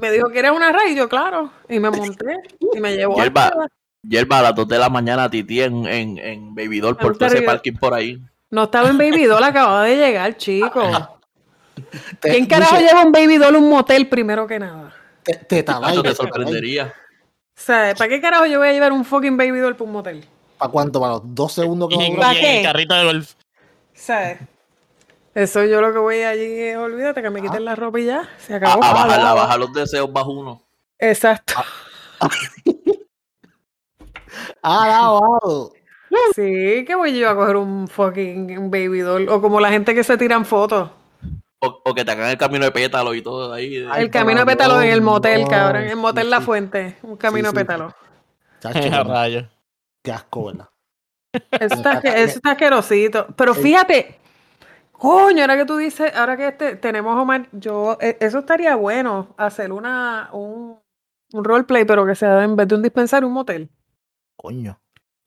[0.00, 0.92] me dijo que era una raíz.
[0.92, 1.50] Y yo, claro.
[1.70, 2.36] Y me monté
[2.74, 3.16] y me llevó.
[3.16, 3.50] Yerba,
[4.08, 7.42] yerba a las 2 de la mañana, Titi, en, en, en Babydoll, por todo ese
[7.42, 8.20] parking por ahí.
[8.50, 10.82] No estaba en Babydoll, acababa de llegar, chico.
[12.20, 14.94] ¿Quién carajo lleva un Babydoll un motel primero que nada?
[15.22, 16.94] Te, te, te sorprendería.
[17.56, 19.92] O sea, ¿para qué carajo yo voy a llevar un fucking baby doll para un
[19.92, 20.24] motel?
[20.58, 21.00] ¿Para cuánto?
[21.00, 22.60] ¿Para los dos segundos que ¿Para qué?
[22.62, 23.32] carrito de golf.
[23.94, 24.38] ¿Sabes?
[25.34, 28.28] Eso yo lo que voy allí es, olvídate que me quiten la ropa y ya.
[28.38, 28.82] Se acabó.
[28.84, 30.62] A, bajar, a bajar los deseos bajo uno.
[30.98, 31.54] Exacto.
[34.62, 35.72] Ah, wow.
[36.34, 39.28] Sí, que voy yo a coger un fucking baby doll.
[39.28, 40.90] O como la gente que se tiran fotos.
[41.58, 43.76] O, que te hagan el camino de pétalo y todo ahí.
[43.76, 45.82] el camino de pétalo en el motel, cabrón.
[45.82, 46.96] En el motel La Fuente.
[47.02, 47.94] Un camino de pétalo.
[49.04, 49.48] rayo.
[50.02, 50.68] Qué asco, ¿verdad?
[51.32, 53.26] Eso está, está asquerosito.
[53.36, 54.18] Pero fíjate,
[54.92, 59.34] coño, ahora que tú dices, ahora que este, tenemos Omar, yo, e, eso estaría bueno,
[59.36, 60.78] hacer una, un,
[61.32, 63.70] un roleplay, pero que sea en vez de un dispensario, un motel.
[64.36, 64.78] Coño.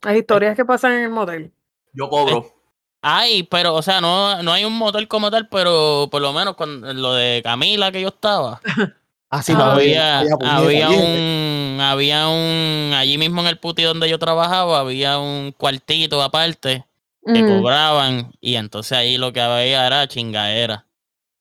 [0.01, 1.51] Hay historias que pasan en el motel.
[1.93, 2.53] Yo cobro.
[3.01, 6.55] Ay, pero, o sea, no, no hay un motel como tal, pero por lo menos
[6.55, 8.61] con lo de Camila que yo estaba.
[9.29, 14.19] ah, sí, no, había, había, un, había un, allí mismo en el puti donde yo
[14.19, 16.85] trabajaba, había un cuartito aparte
[17.25, 20.85] que cobraban y entonces ahí lo que había era chingadera.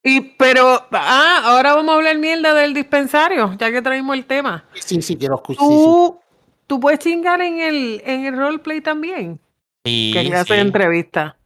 [0.03, 4.65] Y, pero, ah, ahora vamos a hablar mierda del dispensario, ya que traímos el tema.
[4.75, 5.67] Sí, sí, quiero escuchar.
[5.67, 6.21] ¿Tú,
[6.69, 9.41] ¿tú puedes chingar en el, en el roleplay también?
[9.85, 10.53] Sí, que sí.
[10.55, 11.37] entrevista.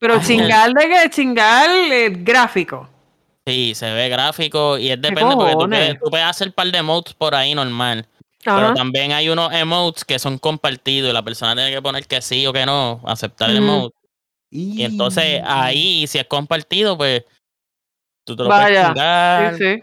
[0.00, 2.88] Pero chingar de que chingar es gráfico.
[3.46, 6.66] Sí, se ve gráfico y es depende porque tú puedes, tú puedes, hacer un par
[6.66, 8.06] de emotes por ahí normal.
[8.42, 12.20] Pero también hay unos emotes que son compartidos y la persona tiene que poner que
[12.20, 13.96] sí o que no, aceptar el emote.
[14.50, 14.82] Y...
[14.82, 17.24] entonces ahí, si es compartido, pues
[18.24, 19.56] tú te lo puedes chingar.
[19.56, 19.82] Sí, sí.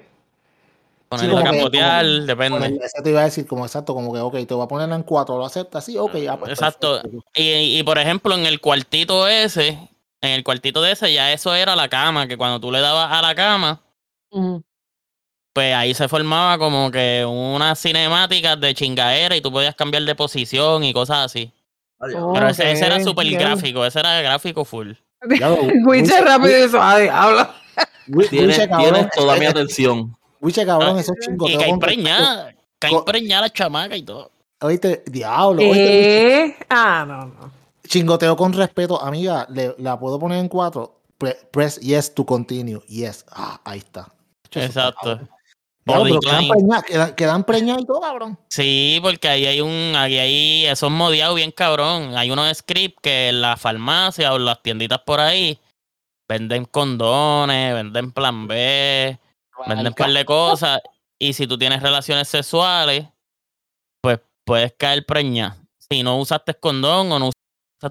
[1.12, 2.80] A capotear, depende.
[2.82, 5.04] Eso te iba a decir, como exacto, como que, ok, te voy a poner en
[5.04, 7.02] cuatro, lo aceptas, sí, ok, ya, pues, Exacto.
[7.36, 9.78] Y, y, por ejemplo, en el cuartito ese,
[10.22, 13.12] en el cuartito de ese ya eso era la cama, que cuando tú le dabas
[13.12, 13.82] a la cama,
[15.54, 20.16] pues ahí se formaba como que una cinemática de chingadera y tú podías cambiar de
[20.16, 21.52] posición y cosas así.
[22.00, 24.94] Pero ese, era súper gráfico, ese era gráfico full.
[25.86, 27.54] Wiche rápido eso, habla.
[28.30, 28.60] Tienes,
[29.16, 30.16] toda mi atención.
[30.42, 34.32] Wiche cabrón, eso es Y cae preñada, cae preñada la chamaca y todo.
[34.62, 35.62] Oíste, diablo.
[35.62, 36.56] ¿Eh?
[36.70, 41.02] Ah, no, no chingoteo con respeto, amiga, le, la puedo poner en cuatro.
[41.52, 42.80] press yes to continue.
[42.88, 43.26] Yes.
[43.30, 44.08] Ah, ahí está.
[44.54, 45.20] Exacto.
[45.84, 46.20] pero
[47.16, 48.40] quedan preñados, y todo, cabrón.
[48.50, 52.16] Sí, porque ahí hay un, ahí hay, esos modiados bien cabrón.
[52.16, 55.60] Hay unos scripts que en la farmacia o las tienditas por ahí
[56.30, 59.20] venden condones, venden plan B,
[59.68, 60.80] venden un par de cosas.
[61.20, 63.08] Y si tú tienes relaciones sexuales,
[64.02, 65.58] pues puedes caer preñada.
[65.78, 67.32] Si no usaste condón o no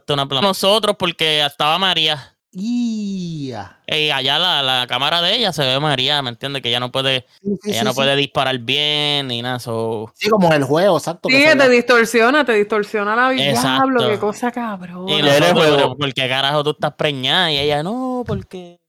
[0.09, 2.37] una Nosotros, porque estaba María.
[2.53, 6.63] Y allá la, la, cámara de ella se ve María, ¿me entiendes?
[6.63, 7.25] Que ella no puede,
[7.65, 9.61] ella no puede disparar bien ni nada.
[9.61, 11.29] Sí, como en el juego, exacto.
[11.29, 13.53] Sí, te distorsiona, te distorsiona la vida.
[13.53, 15.09] Diablo, qué cosa cabrón.
[15.09, 17.53] Y no, ¿por qué carajo tú estás preñada?
[17.53, 18.81] Y ella, no, porque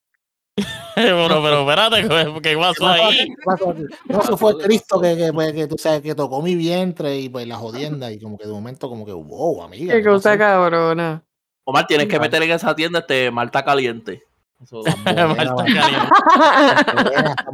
[0.95, 3.33] bueno, pero espérate, ¿qué pasó ahí?
[4.09, 7.29] No, eso fue Cristo que, que, pues, que, tú sabes, que tocó mi vientre y
[7.29, 9.93] pues la jodienda y como que de momento como que, wow, amiga.
[9.93, 11.23] Qué cosa cabrona.
[11.63, 14.23] Omar, tienes que meter en esa tienda este Malta caliente.
[14.61, 16.09] Eso, Malta caliente.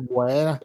[0.09, 0.59] buena.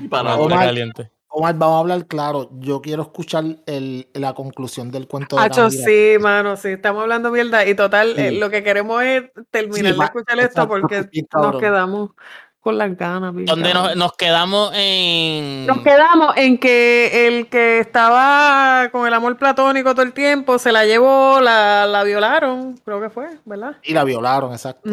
[0.00, 1.10] Y para Omar, caliente.
[1.32, 2.50] Omar, vamos a hablar claro.
[2.58, 7.30] Yo quiero escuchar el, la conclusión del cuento de Hacho, sí, mano, sí, estamos hablando
[7.30, 7.64] mierda.
[7.66, 12.10] Y total, eh, lo que queremos es terminar de escuchar esto porque nos quedamos
[12.58, 13.32] con las ganas.
[13.32, 15.66] ¿Dónde nos, quedamos en...?
[15.66, 20.72] Nos quedamos en que el que estaba con el amor platónico todo el tiempo se
[20.72, 23.76] la llevó, la, la violaron, creo que fue, ¿verdad?
[23.84, 24.90] Y la violaron, exacto.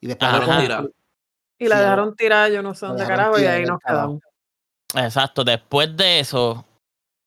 [0.00, 0.84] Y después la
[1.58, 4.20] Y la dejaron tirar, yo no sé dónde carajo, y ahí nos quedamos.
[4.94, 6.64] Exacto, después de eso,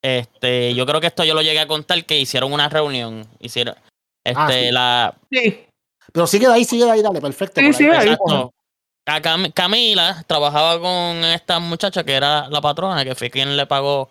[0.02, 3.76] este, yo creo que esto yo lo llegué a contar que hicieron una reunión, hicieron,
[3.78, 5.16] ah, este, la...
[5.32, 5.66] Sí.
[6.14, 7.60] Pero sigue de ahí, sigue de ahí, dale, perfecto.
[7.60, 8.16] Sí, sí, ahí.
[9.54, 14.10] Camila trabajaba con esta muchacha que era la patrona, que fue quien le pagó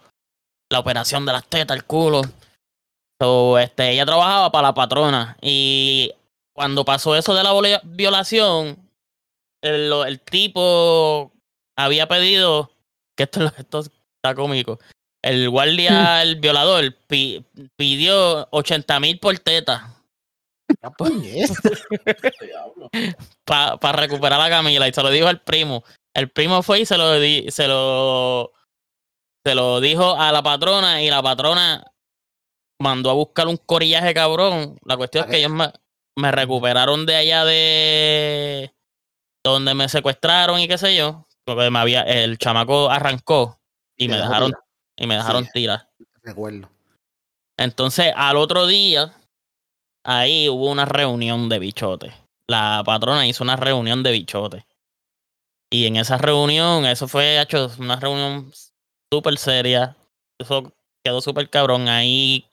[0.71, 2.23] la operación de las tetas, el culo.
[3.21, 5.37] So, este, ella trabajaba para la patrona.
[5.41, 6.13] Y
[6.55, 8.79] cuando pasó eso de la violación,
[9.63, 11.31] el, el tipo
[11.77, 12.71] había pedido
[13.17, 14.79] que esto, esto está cómico.
[15.23, 16.95] El guardia, el violador,
[17.77, 19.93] pidió 80 mil por teta.
[23.45, 25.83] Para recuperar a Camila y se lo dijo al primo.
[26.15, 27.15] El primo fue y se lo,
[27.51, 28.53] se lo
[29.45, 31.93] se lo dijo a la patrona y la patrona
[32.81, 34.77] mandó a buscar un corillaje cabrón.
[34.85, 35.73] La cuestión es que ellos me,
[36.17, 38.75] me, recuperaron de allá de
[39.45, 43.59] donde me secuestraron y qué sé yo me había, el chamaco arrancó
[43.97, 44.53] y me dejaron,
[44.97, 45.89] y me dejaron tirar.
[46.23, 46.69] Recuerdo.
[47.57, 49.15] Entonces, al otro día,
[50.05, 52.13] ahí hubo una reunión de bichotes.
[52.49, 54.65] La patrona hizo una reunión de bichotes.
[55.71, 58.53] Y en esa reunión, eso fue hecho una reunión
[59.13, 59.97] súper seria.
[60.39, 60.73] Eso
[61.05, 61.89] quedó súper cabrón.
[61.89, 62.47] Ahí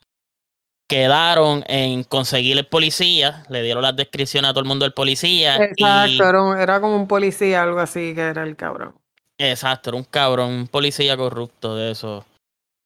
[0.87, 5.55] quedaron en conseguir el policía, le dieron las descripciones a todo el mundo del policía.
[5.57, 8.95] Exacto, era, como un policía, algo así que era el cabrón.
[9.37, 12.25] Exacto, era un cabrón, un policía corrupto de eso.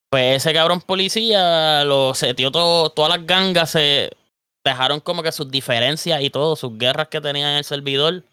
[0.10, 4.12] Pues ese cabrón policía lo setió todo, todas las gangas se
[4.64, 8.24] dejaron como que sus diferencias y todo, sus guerras que tenían en el servidor,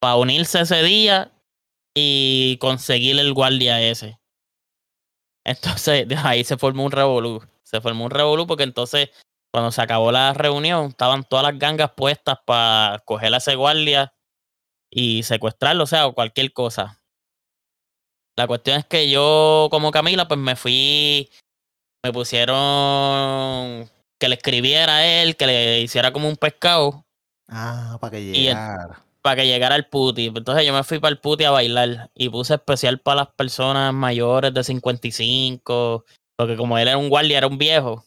[0.00, 1.30] para unirse ese día
[1.94, 4.18] y conseguir el guardia ese.
[5.44, 9.10] Entonces, de ahí se formó un revolú se formó un revolú porque entonces
[9.52, 14.12] cuando se acabó la reunión estaban todas las gangas puestas para coger a ese guardia
[14.90, 17.00] y secuestrarlo, o sea, cualquier cosa.
[18.36, 21.30] La cuestión es que yo como Camila pues me fui,
[22.04, 27.04] me pusieron que le escribiera a él, que le hiciera como un pescado.
[27.48, 29.02] Ah, para que llegara.
[29.22, 30.26] para que llegara el puti.
[30.26, 33.92] Entonces yo me fui para el puti a bailar y puse especial para las personas
[33.92, 36.04] mayores de 55
[36.40, 38.02] porque como él era un guardia, era un viejo.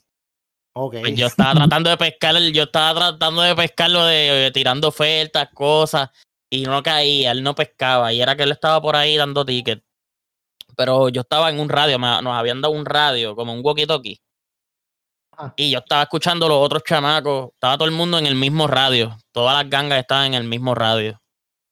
[0.73, 1.01] Okay.
[1.01, 6.09] Pues yo estaba tratando de pescar, yo estaba tratando de pescarlo de, tirando ofertas, cosas,
[6.49, 9.83] y no caía, él no pescaba, y era que él estaba por ahí dando tickets.
[10.75, 14.19] Pero yo estaba en un radio, nos habían dado un radio, como un walkie-talkie.
[15.37, 15.53] Ah.
[15.55, 19.15] Y yo estaba escuchando los otros chamacos, estaba todo el mundo en el mismo radio,
[19.31, 21.21] todas las gangas estaban en el mismo radio.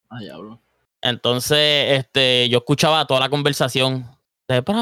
[0.10, 0.62] Ay, hablo.
[1.02, 4.21] Entonces, este, yo escuchaba toda la conversación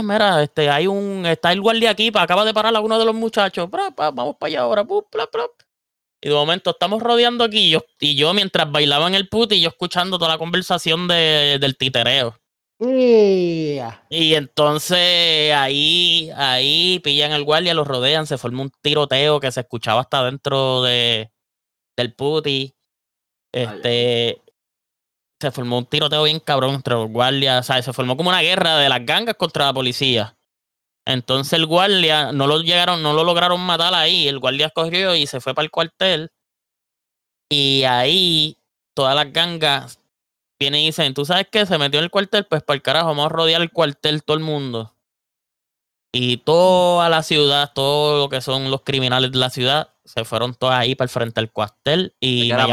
[0.03, 3.15] mira, este, hay un, está el guardia aquí, acaba de parar a uno de los
[3.15, 4.85] muchachos, vamos para allá ahora,
[6.21, 9.69] y de momento estamos rodeando aquí yo, y yo mientras bailaba en el puti, yo
[9.69, 12.37] escuchando toda la conversación de, del titereo.
[14.09, 19.61] Y entonces ahí, ahí pillan al guardia, lo rodean, se forma un tiroteo que se
[19.61, 21.31] escuchaba hasta dentro de,
[21.97, 22.73] del puti.
[23.51, 24.41] Este,
[25.39, 27.85] se formó un tiroteo bien cabrón entre los guardias, ¿sabes?
[27.85, 30.35] Se formó como una guerra de las gangas contra la policía.
[31.05, 34.27] Entonces el guardia no lo llegaron, no lo lograron matar ahí.
[34.27, 36.31] El guardia cogió y se fue para el cuartel.
[37.49, 38.57] Y ahí
[38.93, 39.99] todas las gangas
[40.59, 41.65] vienen y dicen, ¿tú sabes qué?
[41.65, 44.37] Se metió en el cuartel, pues para el carajo, vamos a rodear el cuartel todo
[44.37, 44.93] el mundo.
[46.11, 50.53] Y toda la ciudad, todo lo que son los criminales de la ciudad, se fueron
[50.53, 52.65] todos ahí para el frente del cuartel y me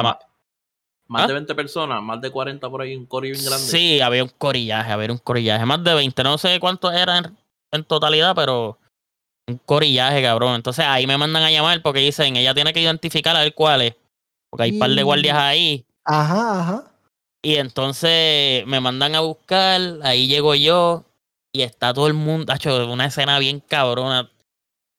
[1.09, 1.57] más de 20 ¿Ah?
[1.57, 3.67] personas, más de 40 por ahí, un corillo bien grande.
[3.67, 5.65] Sí, había un corillaje, había un corillaje.
[5.65, 7.37] Más de 20, no sé cuántos eran
[7.71, 8.79] en, totalidad, pero
[9.47, 10.55] un corillaje, cabrón.
[10.57, 13.83] Entonces ahí me mandan a llamar porque dicen, ella tiene que identificar a ver cuál
[13.83, 13.95] es.
[14.51, 15.85] Porque hay un par de guardias ahí.
[16.05, 16.85] Ajá, ajá.
[17.43, 21.05] Y entonces me mandan a buscar, ahí llego yo
[21.53, 24.31] y está todo el mundo, ha hecho una escena bien cabrona.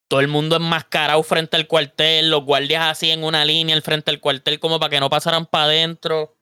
[0.09, 4.11] Todo el mundo enmascarado frente al cuartel, los guardias así en una línea al frente
[4.11, 6.37] del cuartel como para que no pasaran para adentro.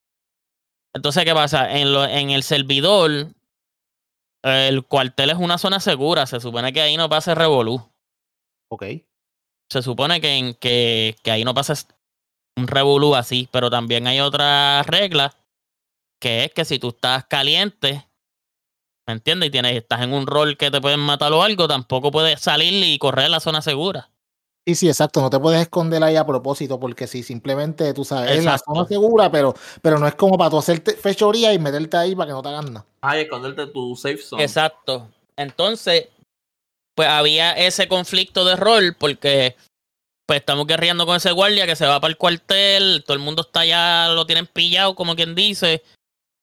[0.93, 1.77] Entonces, ¿qué pasa?
[1.77, 3.27] En, lo, en el servidor,
[4.43, 6.25] el cuartel es una zona segura.
[6.27, 7.81] Se supone que ahí no pase revolú.
[8.69, 8.85] Ok.
[9.69, 11.73] Se supone que, que, que ahí no pase
[12.55, 13.49] un revolú así.
[13.51, 15.35] Pero también hay otra regla.
[16.21, 18.07] Que es que si tú estás caliente,
[19.07, 19.47] ¿me entiendes?
[19.47, 22.83] Y tienes, estás en un rol que te pueden matar o algo, tampoco puedes salir
[22.83, 24.09] y correr a la zona segura.
[24.67, 25.21] Sí, sí, exacto.
[25.21, 28.85] No te puedes esconder ahí a propósito, porque si simplemente tú sabes, es la zona
[28.87, 32.33] segura, pero, pero no es como para tú hacerte fechoría y meterte ahí para que
[32.33, 32.85] no te hagan nada.
[33.01, 34.43] Ay, esconderte tu safe zone.
[34.43, 35.07] Exacto.
[35.37, 36.07] Entonces,
[36.95, 39.55] pues había ese conflicto de rol, porque
[40.25, 43.43] pues estamos guerreando con ese guardia que se va para el cuartel, todo el mundo
[43.43, 45.83] está ya, lo tienen pillado, como quien dice,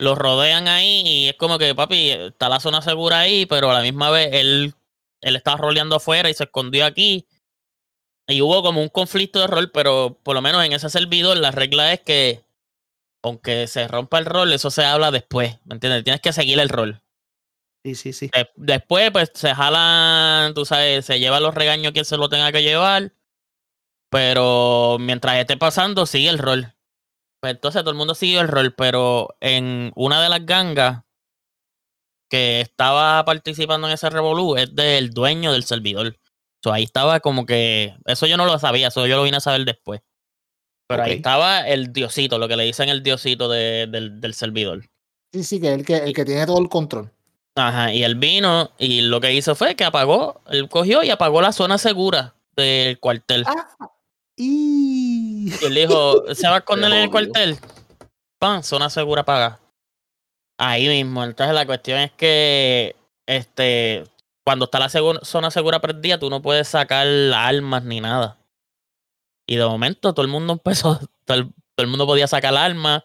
[0.03, 3.75] los rodean ahí y es como que, papi, está la zona segura ahí, pero a
[3.75, 4.75] la misma vez él,
[5.21, 7.27] él estaba roleando afuera y se escondió aquí
[8.27, 11.51] y hubo como un conflicto de rol, pero por lo menos en ese servidor la
[11.51, 12.45] regla es que
[13.23, 16.03] aunque se rompa el rol, eso se habla después, ¿me entiendes?
[16.03, 17.01] Tienes que seguir el rol.
[17.85, 18.31] Sí, sí, sí.
[18.57, 22.63] después, pues se jalan, tú sabes, se lleva los regaños quien se lo tenga que
[22.63, 23.13] llevar,
[24.11, 26.75] pero mientras esté pasando, sigue el rol.
[27.43, 31.03] Pues entonces todo el mundo sigue el rol, pero en una de las gangas
[32.31, 36.17] que estaba participando en ese revolú es del dueño del servidor
[36.71, 37.97] ahí estaba como que.
[38.05, 40.03] Eso yo no lo sabía, eso yo lo vine a saber después.
[40.87, 44.89] Pero ahí estaba el diosito, lo que le dicen el diosito del, del, servidor.
[45.33, 47.11] Sí, sí, que es el que, el que tiene todo el control.
[47.55, 51.41] Ajá, y él vino y lo que hizo fue que apagó, él cogió y apagó
[51.41, 53.45] la zona segura del cuartel.
[53.47, 53.91] Ah,
[54.37, 55.02] y...
[55.63, 57.59] él dijo, ¿se va a esconder en el cuartel?
[58.39, 59.61] Pan, zona segura apagada.
[60.59, 62.95] Ahí mismo, entonces la cuestión es que
[63.27, 64.05] este
[64.45, 68.39] cuando está la zona segura perdida, tú no puedes sacar armas ni nada.
[69.47, 73.03] Y de momento todo el mundo empezó, todo el, mundo podía sacar armas,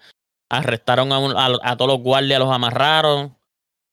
[0.50, 3.38] arrestaron a, todos los guardias, los amarraron,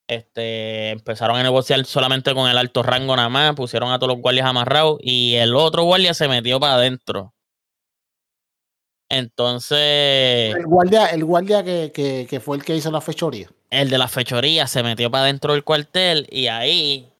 [0.08, 4.22] este, empezaron a negociar solamente con el alto rango nada más, pusieron a todos los
[4.22, 7.34] guardias amarrados y el otro guardia se metió para adentro.
[9.18, 10.54] Entonces.
[10.54, 11.92] El guardia, el guardia que,
[12.28, 13.48] que, fue el que hizo la fechoría.
[13.70, 17.10] El de la fechoría se metió para adentro del cuartel y ahí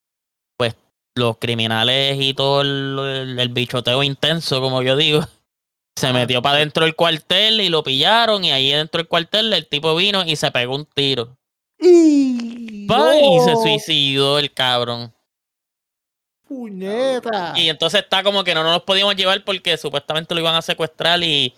[1.17, 5.21] los criminales y todo el, bichoteo intenso, como yo digo,
[5.97, 8.45] se metió para dentro del cuartel y lo pillaron.
[8.45, 11.37] Y ahí dentro del cuartel el tipo vino y se pegó un tiro.
[11.79, 12.87] Y,
[13.45, 15.13] se suicidó el cabrón.
[16.47, 17.55] Puñeta.
[17.57, 21.23] Y entonces está como que no nos podíamos llevar porque supuestamente lo iban a secuestrar
[21.23, 21.55] y,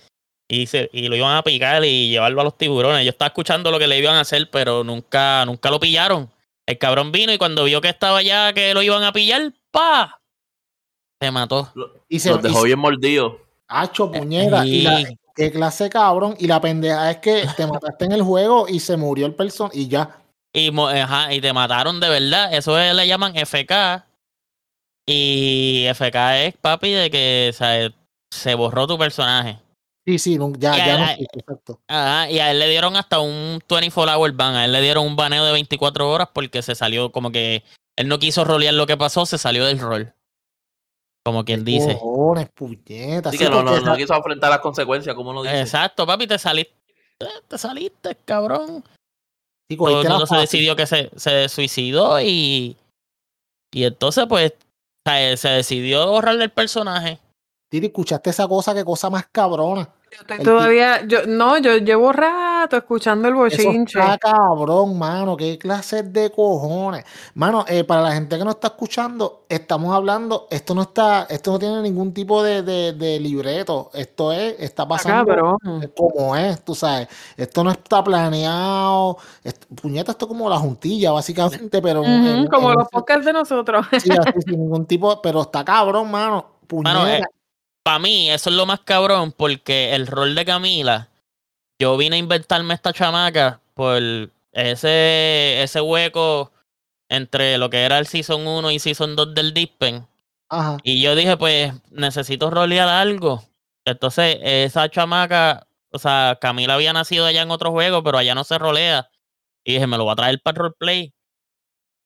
[0.49, 3.05] y, se, y lo iban a picar y llevarlo a los tiburones.
[3.05, 6.31] Yo estaba escuchando lo que le iban a hacer, pero nunca, nunca lo pillaron.
[6.67, 10.21] El cabrón vino y cuando vio que estaba ya, que lo iban a pillar, ¡pa!
[11.21, 11.73] Se mató.
[12.09, 13.41] y se dejó bien mordido.
[13.69, 14.67] Hacho, puñera.
[14.67, 15.05] Y la,
[15.35, 16.37] qué clase cabrón.
[16.39, 19.71] Y la pendeja es que te mataste en el juego y se murió el person
[19.73, 20.19] y ya.
[20.53, 20.71] Y,
[21.31, 22.53] y te mataron de verdad.
[22.53, 24.05] Eso le llaman FK.
[25.09, 27.93] Y FK es, papi, de que
[28.31, 29.66] se borró tu personaje.
[30.07, 31.81] Sí, sí, ya, ya no exacto.
[31.88, 35.16] y a él le dieron hasta un 24 hour ban, a él le dieron un
[35.16, 37.64] baneo de 24 horas porque se salió como que
[37.97, 40.14] él no quiso rolear lo que pasó, se salió del rol.
[41.25, 41.95] Como quien dice.
[41.95, 43.33] Cojones, puñetas.
[43.33, 45.61] Sí, que no, no, quiso enfrentar las consecuencias, como lo dice.
[45.61, 46.73] Exacto, papi, te saliste,
[47.49, 48.85] te saliste, cabrón.
[49.69, 52.77] Sí, Todo el mundo se decidió que se, se suicidó y,
[53.73, 54.53] y entonces pues
[55.37, 57.19] se decidió borrarle el personaje.
[57.77, 58.75] Tiri, ¿escuchaste esa cosa?
[58.75, 59.87] ¿Qué cosa más cabrona?
[60.43, 63.99] todavía, yo, no, yo llevo rato escuchando el bochinche.
[63.99, 67.05] Eso está cabrón, mano, qué clase de cojones.
[67.35, 71.53] Mano, eh, para la gente que no está escuchando, estamos hablando, esto no está, esto
[71.53, 73.91] no tiene ningún tipo de, de, libreto.
[73.93, 75.59] Esto es, está pasando
[75.95, 77.09] como es, tú sabes.
[77.37, 79.18] Esto no está planeado.
[79.81, 82.03] puñeta, esto es como la juntilla, básicamente, pero.
[82.51, 83.87] como los podcasts de nosotros.
[84.01, 86.47] Sí, así, sin ningún tipo, pero está cabrón, mano.
[86.66, 87.18] Puñeta.
[87.18, 87.22] Eh,
[87.87, 91.09] para mí, eso es lo más cabrón, porque el rol de Camila,
[91.78, 94.03] yo vine a inventarme esta chamaca por
[94.51, 96.51] ese, ese hueco
[97.09, 100.05] entre lo que era el Season 1 y Season 2 del Dispen.
[100.49, 100.78] Ajá.
[100.82, 103.45] Y yo dije, pues, necesito rolear algo.
[103.84, 108.43] Entonces, esa chamaca, o sea, Camila había nacido allá en otro juego, pero allá no
[108.43, 109.09] se rolea.
[109.62, 111.14] Y dije, me lo voy a traer para el roleplay.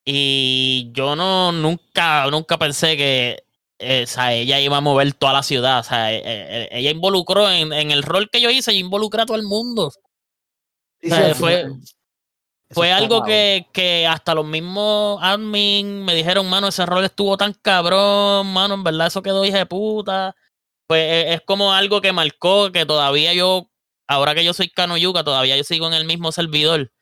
[0.05, 3.45] Y yo no, nunca, nunca pensé que
[3.81, 5.81] eh, o sea, ella iba a mover toda la ciudad.
[5.81, 9.27] O sea, eh, eh, ella involucró en, el rol que yo hice, ella involucró a
[9.27, 9.91] todo el mundo.
[11.37, 11.67] fue,
[12.71, 17.55] fue algo que, que, hasta los mismos admin me dijeron, mano, ese rol estuvo tan
[17.55, 20.37] cabrón, mano, en verdad eso quedó hija de puta.
[20.87, 23.71] Pues es como algo que marcó que todavía yo,
[24.09, 26.93] ahora que yo soy Cano Yuga, todavía yo sigo en el mismo servidor.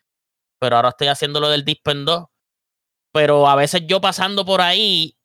[0.60, 2.26] Pero ahora estoy haciendo lo del Dispen 2.
[3.12, 5.17] Pero a veces yo pasando por ahí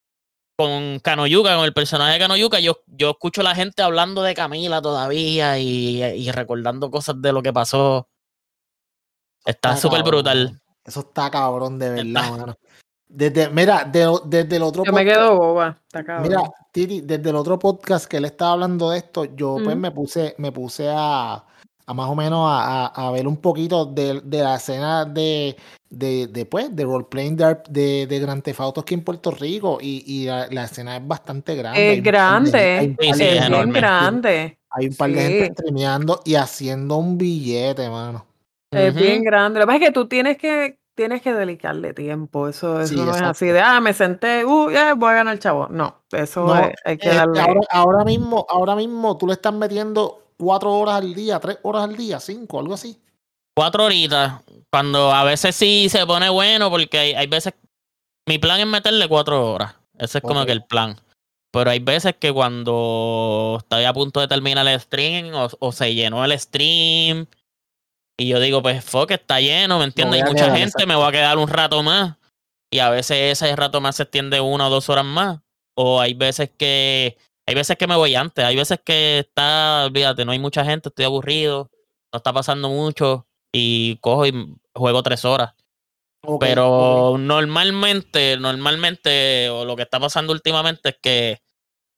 [0.64, 4.34] con Kanoyuka, con el personaje de Kanoyuka, yo, yo escucho a la gente hablando de
[4.34, 8.07] Camila todavía y, y recordando cosas de lo que pasó.
[9.45, 10.61] Está súper brutal.
[10.86, 12.57] Eso está cabrón, de verdad, mano.
[13.07, 16.28] Desde, mira, desde el otro Yo me quedo boba, está cabrón.
[16.28, 16.41] Mira,
[16.72, 20.34] Titi, desde el otro podcast que él estaba hablando de esto, yo pues me puse,
[20.39, 21.45] me puse a,
[21.86, 25.56] a más o menos a, a, ver un poquito de, de la escena de,
[25.90, 29.80] de, de, pues, de roleplaying de, de, de Grand Theft Auto aquí en Puerto Rico
[29.82, 31.94] y, y la, la, escena es bastante grande.
[31.94, 34.58] Es grande, es bien grande.
[34.70, 38.26] Hay un par de gente streameando y haciendo un billete, mano.
[38.72, 39.60] Es bien grande.
[39.60, 42.48] Lo que pasa es que tú tienes que, tienes que dedicarle tiempo.
[42.48, 45.68] Eso, eso no es así de, ah, me senté, uh, ya voy a ganar chavo.
[45.70, 46.52] No, eso
[46.86, 47.40] hay que darle.
[47.40, 51.84] Ahora, ahora, mismo, ahora mismo tú le estás metiendo cuatro horas al día, tres horas
[51.84, 53.00] al día, cinco, algo así.
[53.56, 54.42] Cuatro horitas.
[54.72, 57.54] Cuando a veces sí se pone bueno, porque hay, hay veces.
[58.28, 59.76] Mi plan es meterle cuatro horas.
[59.98, 60.98] Ese es como que el plan.
[61.54, 66.26] Pero hay veces que cuando estoy a punto de terminar el stream o, se llenó
[66.26, 67.28] el stream
[68.18, 70.24] y yo digo, pues fuck, está lleno, ¿me entiendes?
[70.24, 72.18] Hay mucha gente, me voy a quedar un rato más.
[72.72, 75.42] Y a veces ese rato más se extiende una o dos horas más.
[75.76, 80.26] O hay veces que hay veces que me voy antes, hay veces que está, olvídate,
[80.26, 81.70] no hay mucha gente, estoy aburrido,
[82.12, 85.54] no está pasando mucho y cojo y juego tres horas.
[86.39, 91.41] Pero normalmente, normalmente, o lo que está pasando últimamente es que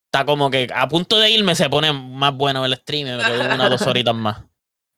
[0.06, 3.46] está como que a punto de irme se pone más bueno el stream, me quedo
[3.46, 4.44] unas dos horitas más.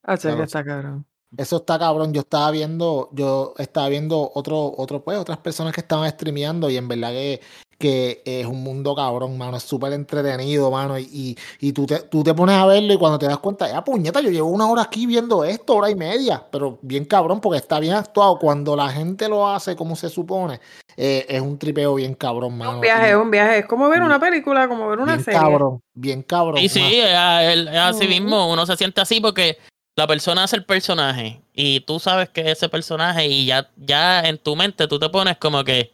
[0.04, 1.06] Ah, que está cabrón.
[1.36, 2.14] Eso está cabrón.
[2.14, 6.78] Yo estaba viendo, yo estaba viendo otro, otro, pues, otras personas que estaban streameando y
[6.78, 7.42] en verdad que
[7.78, 12.24] que es un mundo cabrón, mano, es súper entretenido, mano, y, y, tú, te, tú
[12.24, 14.82] te pones a verlo y cuando te das cuenta, ya puñeta, yo llevo una hora
[14.82, 18.90] aquí viendo esto, hora y media, pero bien cabrón, porque está bien actuado, cuando la
[18.90, 20.60] gente lo hace como se supone,
[20.96, 22.76] eh, es un tripeo bien cabrón, mano.
[22.76, 25.40] Un viaje, un viaje, es como ver una película, como ver una bien serie.
[25.40, 26.58] Cabrón, bien cabrón.
[26.58, 29.58] Y sí, es, así mismo, uno se siente así porque
[29.96, 34.22] la persona hace el personaje y tú sabes que es ese personaje y ya, ya
[34.22, 35.92] en tu mente tú te pones como que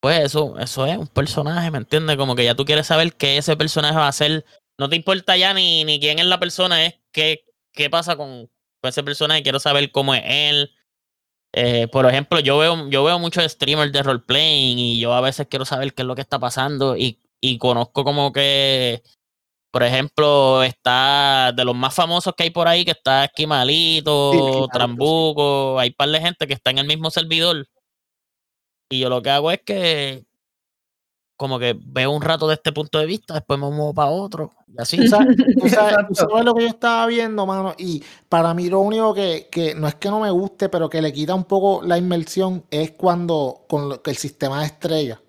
[0.00, 2.16] pues eso, eso es un personaje, ¿me entiendes?
[2.16, 4.46] Como que ya tú quieres saber qué ese personaje va a hacer.
[4.78, 8.50] No te importa ya ni, ni quién es la persona, es qué, qué pasa con,
[8.82, 9.42] ese personaje.
[9.42, 10.70] Quiero saber cómo es él.
[11.52, 15.48] Eh, por ejemplo, yo veo, yo veo muchos streamers de roleplaying y yo a veces
[15.50, 19.02] quiero saber qué es lo que está pasando y, y conozco como que,
[19.70, 25.78] por ejemplo, está de los más famosos que hay por ahí, que está Esquimalito, Trambuco,
[25.78, 27.66] hay un par de gente que está en el mismo servidor
[28.90, 30.24] y yo lo que hago es que
[31.36, 34.52] como que veo un rato de este punto de vista, después me muevo para otro.
[34.68, 34.96] Y así.
[35.08, 35.36] ¿Sabes,
[35.68, 37.74] sabes, lo que yo estaba viendo, mano?
[37.78, 41.00] Y para mí lo único que, que, no es que no me guste, pero que
[41.00, 45.22] le quita un poco la inmersión es cuando con el sistema de estrella.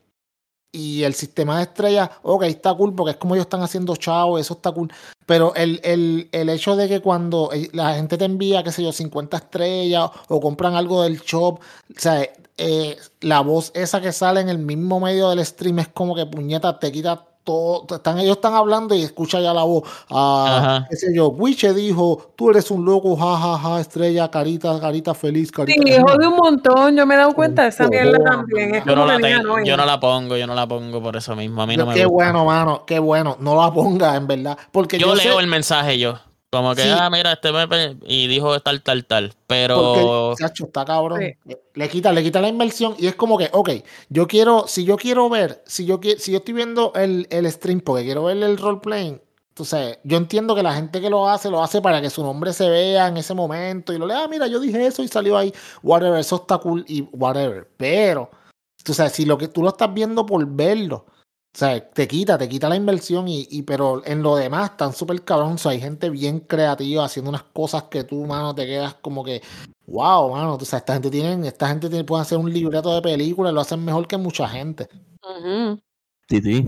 [0.74, 4.39] Y el sistema de estrella, ok, está cool porque es como ellos están haciendo chavo,
[4.39, 4.91] eso está cool.
[5.26, 8.91] Pero el, el, el hecho de que cuando la gente te envía, qué sé yo,
[8.91, 12.26] 50 estrellas o compran algo del shop, o sea,
[12.57, 16.26] eh, la voz esa que sale en el mismo medio del stream es como que
[16.26, 19.83] puñeta, te quita todo, están, ellos están hablando y escucha ya la voz.
[20.09, 24.79] Ah, qué sé yo, Wiche dijo, tú eres un loco, jajaja, ja, ja, estrella, carita,
[24.79, 25.81] carita feliz, carita.
[25.81, 28.83] Sí, jode un montón, yo me he dado cuenta de esa mierda también.
[28.85, 31.67] yo, no la yo no la pongo, yo no la pongo por eso mismo, a
[31.67, 34.57] mí no me Qué bueno, mano, qué bueno, no la ponga en verdad.
[34.71, 36.19] Porque yo, leo el mensaje yo.
[36.51, 39.33] Como que, ah, mira, este me y dijo tal, tal, tal.
[39.47, 40.35] Pero.
[40.37, 41.21] Porque, está cabrón.
[41.73, 43.69] Le quita, le quita la inversión y es como que, ok,
[44.09, 47.49] yo quiero, si yo quiero ver, si yo quiero, si yo estoy viendo el, el
[47.49, 49.21] stream porque quiero ver el roleplaying,
[49.51, 52.51] entonces, yo entiendo que la gente que lo hace, lo hace para que su nombre
[52.51, 55.37] se vea en ese momento y lo lea, ah, mira, yo dije eso y salió
[55.37, 57.69] ahí, whatever, eso está cool y whatever.
[57.77, 58.31] Pero,
[58.83, 61.05] tú sabes, si lo que tú lo estás viendo por verlo,
[61.53, 64.93] o sea, te quita, te quita la inversión y, y pero en lo demás están
[64.93, 65.57] súper cabrón.
[65.63, 69.41] O hay gente bien creativa haciendo unas cosas que tú, mano, te quedas como que,
[69.85, 70.55] wow, mano.
[70.55, 73.53] O sea, esta gente tiene, esta gente tiene, puede hacer un libreto de película y
[73.53, 74.87] lo hacen mejor que mucha gente.
[76.25, 76.65] Titi.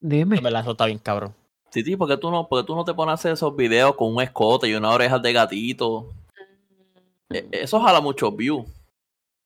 [0.00, 0.40] Dime.
[0.40, 1.32] verdad, eso está bien cabrón.
[1.70, 4.12] Titi, ¿por qué tú no, porque tú no te pones a hacer esos videos con
[4.12, 6.12] un escote y una oreja de gatito?
[7.30, 8.66] E, eso jala muchos views.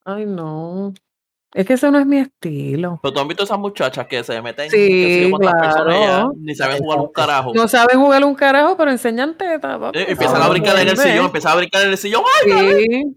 [0.07, 0.95] Ay, no.
[1.53, 3.01] Es que eso no es mi estilo.
[3.03, 6.33] Pero tú has visto esas muchachas que se meten sí, claro.
[6.37, 7.53] ni saben jugar un carajo.
[7.55, 9.91] No saben jugar un carajo, pero enseñan teta.
[9.95, 12.23] Eh, empiezan a brincar en el sillón, empiezan a brincar en el sillón.
[12.45, 13.17] ¡Ay, sí.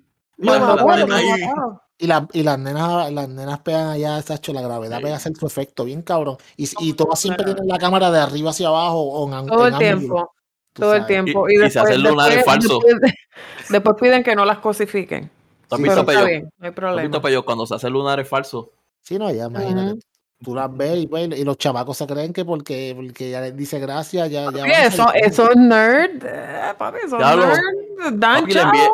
[2.00, 5.46] y, la, y las nenas, las nenas pegan allá, hecho la gravedad pega hacer su
[5.46, 6.38] efecto, bien cabrón.
[6.58, 9.78] Y, y todas siempre tienen la cámara de arriba hacia abajo o en, Todo el
[9.78, 10.34] tiempo.
[10.74, 11.48] Todo el tiempo.
[11.48, 12.80] Y, después, se hacen lunares falsos.
[13.70, 15.30] Después, piden que no las cosifiquen.
[15.68, 17.20] ¿Tú has visto bien, no hay problema.
[17.20, 18.68] visto cuando se hace lunares falsos?
[19.02, 20.00] Sí, no, ya imagínate.
[20.44, 23.56] Tú las ves y, pues, y, los chavacos se creen que porque, porque ya les
[23.56, 24.52] dice gracias, ya.
[24.52, 26.22] ya eso, eso es nerd.
[26.26, 28.14] Eh, papi, eso es nerd.
[28.14, 28.90] Dan le, envié,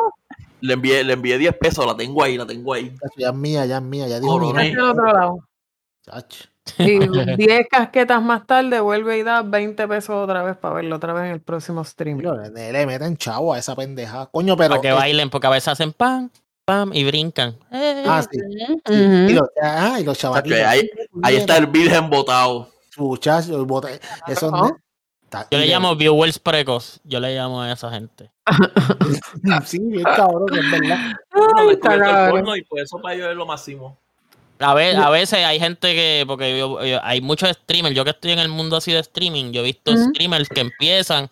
[0.60, 2.94] le, envié, le envié 10 pesos, la tengo ahí, la tengo ahí.
[3.16, 4.90] Ya es mía, ya es mía, ya dijo oh, mira.
[4.90, 5.38] otro lado.
[6.78, 6.98] Y
[7.36, 11.24] 10 casquetas más tarde vuelve y da 20 pesos otra vez para verlo otra vez
[11.24, 12.20] en el próximo stream.
[12.20, 14.26] Le, le meten chavo a esa pendeja.
[14.26, 14.70] Coño, pero.
[14.70, 16.30] Para que bailen, porque a veces hacen pan
[16.92, 17.56] y brincan.
[17.70, 18.38] Ah, sí.
[18.88, 20.88] y, los, ah, y los ahí,
[21.22, 22.68] ahí, está el virgen botado.
[22.96, 23.66] Muchachos,
[24.26, 24.50] eso
[25.50, 27.00] Yo le llamo viewers precos.
[27.04, 28.30] Yo le llamo a esa gente.
[29.64, 31.12] sí, bien cabrón, es verdad.
[31.56, 33.96] Ay, y por eso para ellos es lo máximo.
[34.58, 38.40] A, ver, a veces hay gente que, porque hay muchos streamers, yo que estoy en
[38.40, 41.30] el mundo así de streaming, yo he visto streamers que empiezan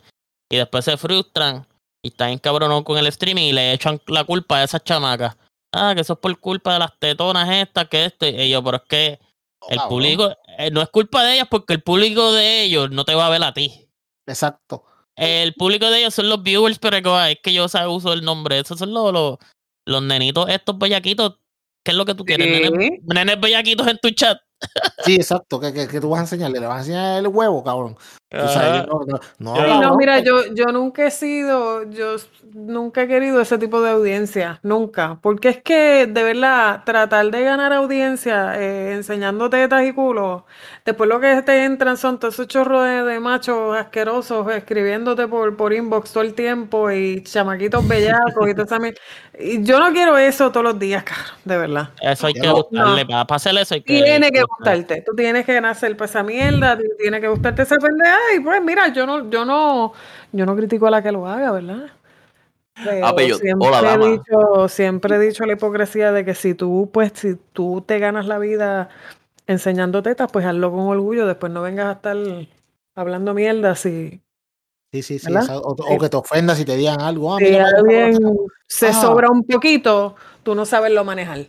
[0.48, 1.66] y después se frustran
[2.08, 5.36] y está con el streaming y le echan la culpa a esas chamacas.
[5.72, 8.26] Ah, que eso es por culpa de las tetonas estas, que esto.
[8.26, 9.20] Y yo, pero es que
[9.68, 13.14] el público, eh, no es culpa de ellas porque el público de ellos no te
[13.14, 13.88] va a ver a ti.
[14.26, 14.84] Exacto.
[15.16, 18.60] El público de ellos son los viewers, pero es que yo uso el nombre.
[18.60, 19.36] Esos son los, los,
[19.84, 21.38] los nenitos, estos bellaquitos.
[21.84, 22.46] ¿Qué es lo que tú quieres?
[22.46, 24.38] Nenes, nenes bellaquitos en tu chat.
[25.04, 25.60] Sí, exacto.
[25.60, 26.60] ¿Qué, tú vas a enseñarle?
[26.60, 27.96] ¿Le vas a enseñar el huevo, cabrón?
[28.30, 32.16] No, mira, yo, yo nunca he sido, yo
[32.52, 35.18] nunca he querido ese tipo de audiencia, nunca.
[35.22, 40.42] Porque es que, de verdad, tratar de ganar audiencia eh, enseñando tetas y culos,
[40.84, 45.72] después lo que te entran son todos esos chorros de, machos asquerosos escribiéndote por, por
[45.72, 48.76] inbox todo el tiempo y chamaquitos bellacos y todo eso.
[49.40, 51.90] Y yo no quiero eso todos los días, caro, de verdad.
[52.02, 54.02] Eso hay que gustarle, para hacer eso hay que...
[54.02, 58.17] Tiene que gustarte, tú tienes que nacer para esa mierda, tiene que gustarte esa pendeja
[58.34, 59.92] y pues mira, yo no, yo no,
[60.32, 61.86] yo no critico a la que lo haga, ¿verdad?
[62.76, 67.34] Ah, siempre, he dicho, siempre he dicho la hipocresía de que si tú, pues, si
[67.52, 68.88] tú te ganas la vida
[69.48, 72.16] enseñando tetas, pues hazlo con orgullo, después no vengas a estar
[72.94, 74.20] hablando mierda si.
[74.92, 75.32] Sí, sí, sí.
[75.50, 77.34] O, que te ofendas si te digan algo.
[77.34, 78.16] Ah, si alguien
[78.66, 78.92] se ah.
[78.92, 81.46] sobra un poquito, tú no sabes lo manejar.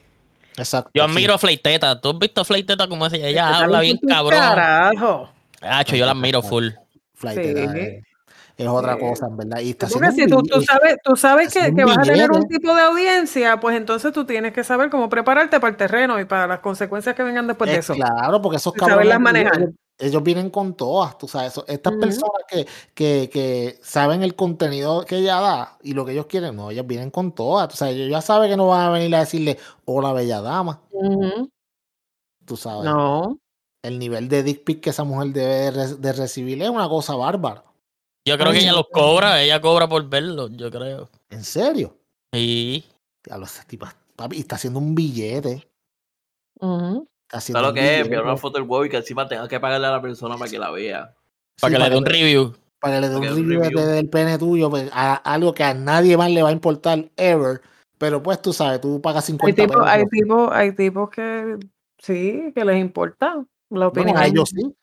[0.57, 0.91] Exacto.
[0.93, 2.01] Yo admiro a Fleiteta.
[2.01, 3.27] ¿Tú has visto a Fleiteta como ella?
[3.27, 4.37] Ella habla bien cabrón.
[4.37, 5.29] Carajo.
[5.61, 6.67] Hacho, yo la admiro full.
[8.57, 9.59] es otra cosa, en verdad.
[9.59, 12.75] Y Porque si tú, tú, sabes, tú sabes que, que vas a tener un tipo
[12.75, 16.47] de audiencia, pues entonces tú tienes que saber cómo prepararte para el terreno y para
[16.47, 17.93] las consecuencias que vengan después de eso.
[17.93, 19.19] Claro, porque esos cabrones.
[19.19, 19.69] manejar.
[20.01, 21.59] Ellos, vienen con todas, tú sabes.
[21.67, 26.25] Estas personas que, que, que, saben el contenido que ella da y lo que ellos
[26.27, 27.67] quieren, no, ellos vienen con todas.
[27.67, 30.81] Tú sabes, ellos ya saben que no van a venir a decirle, hola, bella dama.
[32.45, 32.85] Tú sabes.
[32.85, 33.37] No
[33.83, 37.63] el nivel de dick pic que esa mujer debe de recibir es una cosa bárbara.
[38.25, 41.09] Yo creo que ella los cobra, ella cobra por verlo, yo creo.
[41.29, 41.97] ¿En serio?
[42.33, 42.83] Sí.
[43.29, 45.67] A los tipas, papi, está haciendo un billete.
[46.59, 47.61] Uh -huh.
[47.61, 48.01] lo que es?
[48.05, 50.51] Enviar una foto del huevo y que encima tenga que pagarle a la persona para
[50.51, 51.15] que la vea.
[51.59, 52.55] Para que le dé un review.
[52.79, 56.29] Para que le dé un review, del pene tuyo, pues, algo que a nadie más
[56.31, 57.61] le va a importar ever.
[57.97, 61.57] Pero pues tú sabes, tú pagas 50 hay tipos, hay tipos que
[61.97, 63.45] sí, que les importa.
[63.69, 64.17] La opinión.
[64.17, 64.75] a ellos sí.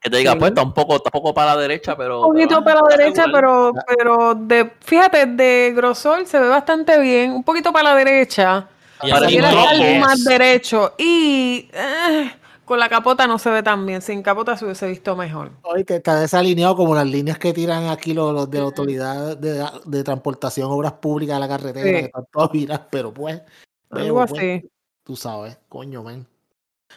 [0.00, 2.26] Que te diga, pues está un poco, poco para la derecha, pero.
[2.26, 7.32] Un poquito para la derecha, pero, pero de, fíjate, de grosor se ve bastante bien.
[7.32, 8.68] Un poquito para la derecha.
[9.02, 10.94] Y algo más derecho.
[10.98, 12.30] Y eh,
[12.64, 14.02] con la capota no se ve tan bien.
[14.02, 15.52] Sin capota se hubiese visto mejor.
[15.62, 19.66] Oye, que está desalineado como las líneas que tiran aquí los, de la autoridad de,
[19.84, 23.42] de, transportación, obras públicas de la carretera, que están todas pero pues.
[23.90, 24.70] Algo pues, así.
[25.02, 26.26] tú sabes, coño, men.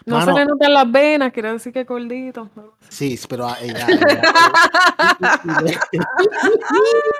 [0.05, 2.49] No se le notan las venas, quiere decir que es gordito.
[2.89, 3.87] Sí, pero ella.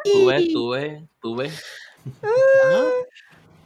[0.03, 1.63] tú ves, tú ves, tú ves.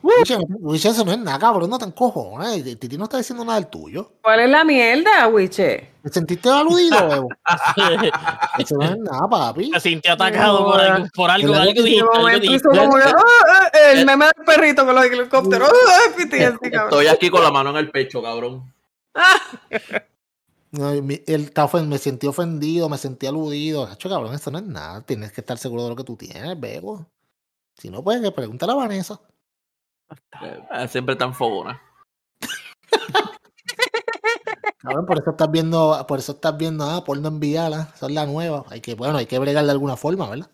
[0.04, 2.62] Wiche, eso no es nada, cabrón, no te encojones.
[2.78, 4.12] Titi no está diciendo nada del tuyo.
[4.22, 5.92] ¿Cuál es la mierda, Wiche?
[6.04, 7.30] ¿Te sentiste aludido, Evo?
[8.60, 9.70] eso no es nada, papi.
[9.70, 11.08] Me sentí atacado por algo.
[11.16, 11.86] Por algo, algo,
[13.92, 15.72] el meme del perrito con los helicópteros.
[16.18, 18.74] Estoy aquí con la mano en el pecho, cabrón.
[20.72, 21.52] No, él
[21.88, 23.86] me sentí ofendido, me sentí aludido.
[23.86, 25.02] Hacho, cabrón, esto no es nada.
[25.02, 27.06] Tienes que estar seguro de lo que tú tienes, bebo.
[27.78, 29.22] Si no, puedes pregúntale a Vanessa.
[30.42, 31.80] Eh, siempre tan fogona.
[34.80, 38.66] Cabrón, por eso estás viendo, por eso estás viendo, ah, porno enviarla, son la nueva.
[38.70, 40.50] Hay que, bueno, hay que bregar de alguna forma, ¿verdad?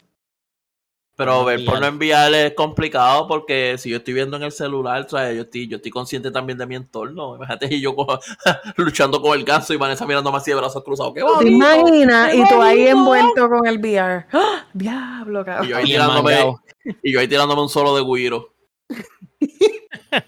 [1.20, 5.10] Pero ver porno enviar es complicado porque si yo estoy viendo en el celular, o
[5.10, 7.36] sea, yo estoy, yo estoy consciente también de mi entorno.
[7.36, 7.94] Imagínate y yo
[8.78, 11.14] luchando con el ganso y Vanessa mirando más así de brazos cruzados.
[11.14, 12.34] ¿Qué ¿Te imaginas?
[12.34, 14.28] Y tú ahí envuelto con el VR.
[14.32, 14.66] ¡Ah!
[14.74, 15.68] Diablo, cabrón.
[15.68, 16.56] Y yo ahí tirándome,
[17.04, 18.54] y yo ahí tirándome un solo de guiro.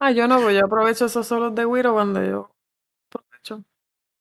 [0.00, 2.50] ah, yo no, pues yo aprovecho esos solos de guiro cuando yo
[3.08, 3.64] aprovecho.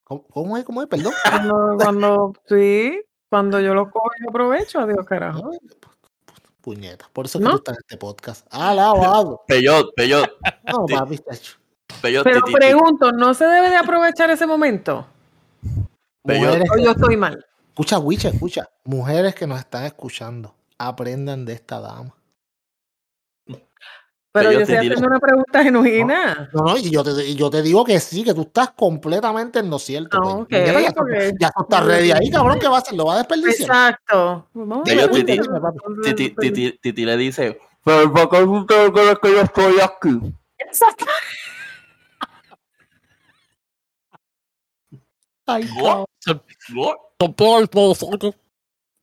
[0.06, 0.64] ¿Cómo, es?
[0.64, 0.88] ¿Cómo es?
[0.88, 1.12] Perdón.
[1.30, 5.52] Cuando, cuando sí, cuando yo lo cojo y aprovecho, adiós carajo.
[6.62, 7.10] Puñeta.
[7.14, 8.48] Por eso es que tú estás en este podcast.
[8.52, 9.42] Alabado.
[9.48, 10.30] Peyot, peyot.
[10.72, 11.20] No, papi,
[12.02, 15.08] Pero pregunto, ¿no se debe de aprovechar ese momento?
[16.24, 17.46] Mujeres, o yo estoy mal.
[17.70, 18.70] Escucha, Wicha, escucha.
[18.84, 22.14] Mujeres que nos están escuchando, aprendan de esta dama.
[24.32, 26.50] Pero, yo estoy haciendo una pregunta genuina.
[26.54, 29.72] No, no, y yo te, yo te digo que sí, que tú estás completamente en
[29.72, 30.20] lo cierto.
[30.20, 30.70] No, pues.
[30.70, 32.96] okay, ya, tú estás ready ahí, cabrón, ¿qué va a hacer?
[32.96, 33.64] ¿Lo va a desperdiciar?
[33.64, 34.48] Exacto.
[36.82, 40.20] titi, le dice, pero ¿por qué que yo estoy aquí?
[40.60, 41.06] Exacto.
[45.48, 45.68] Ay,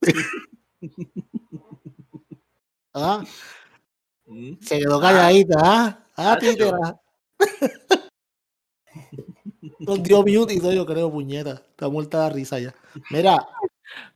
[2.93, 3.21] ah.
[4.27, 4.53] Mm.
[4.61, 5.99] Se quedó calladita, ¿ah?
[6.15, 6.99] Ah, títera.
[9.85, 11.61] Con Dios beauty, yo creo, puñeta.
[11.69, 12.75] Está muerta de risa ya.
[13.09, 13.47] Mira.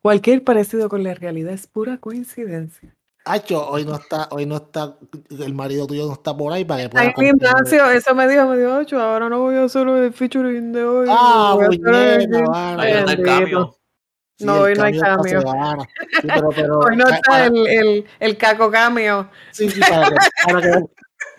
[0.02, 2.96] Cualquier parecido con la realidad es pura coincidencia.
[3.24, 4.98] Hacho, hoy no está, hoy no está,
[5.30, 7.14] el marido tuyo no está por ahí para que pueda.
[7.16, 10.72] Ay, Ignacio, eso me dijo, me dijo, Hacho, ahora no voy a hacer el featuring
[10.74, 11.08] de hoy.
[11.10, 13.72] Ah, puñeta, Ahí está el
[14.42, 15.40] no, hoy no hay cambio.
[16.86, 19.30] hoy no está el, el, el, caco cambio.
[19.52, 20.16] Sí, sí, para que,
[20.46, 20.86] para que,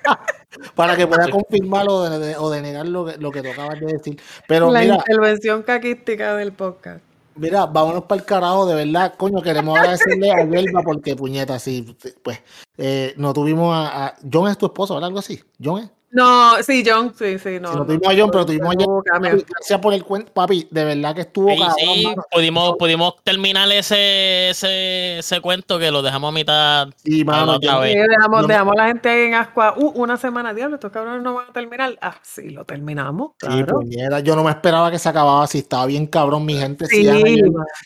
[0.75, 3.87] para que pueda confirmarlo o, de, o denegar lo que, lo que tú acabas de
[3.87, 4.21] decir.
[4.49, 7.03] Pero La mira, intervención caquística del podcast.
[7.35, 11.97] Mira, vámonos para el carajo, de verdad, coño, queremos agradecerle a Yelva porque, puñeta, sí,
[12.23, 12.41] pues,
[12.77, 15.09] eh, no tuvimos a, a, John es tu esposo, ¿verdad?
[15.09, 15.91] Algo así, John es.
[16.13, 17.73] No, sí, John, sí, sí, no.
[17.73, 19.03] Si no tuvimos a John, pero tuvimos a John.
[19.49, 21.49] Gracias por el cuento, papi, de verdad que estuvo.
[21.49, 26.89] Sí, cabrón, sí, pudimos, pudimos terminar ese, ese, ese cuento que lo dejamos a mitad.
[27.03, 27.95] Sí, mano, otra vez.
[27.95, 30.93] Sí, dejamos, no, dejamos a la gente ahí en Ascua uh, una semana, diablo, estos
[30.93, 31.99] cabrones no van a terminar.
[32.03, 33.31] Ah, sí, lo terminamos.
[33.39, 33.57] Claro.
[33.57, 36.85] Sí, puñera, yo no me esperaba que se acababa así, estaba bien cabrón, mi gente.
[36.89, 37.05] Sí,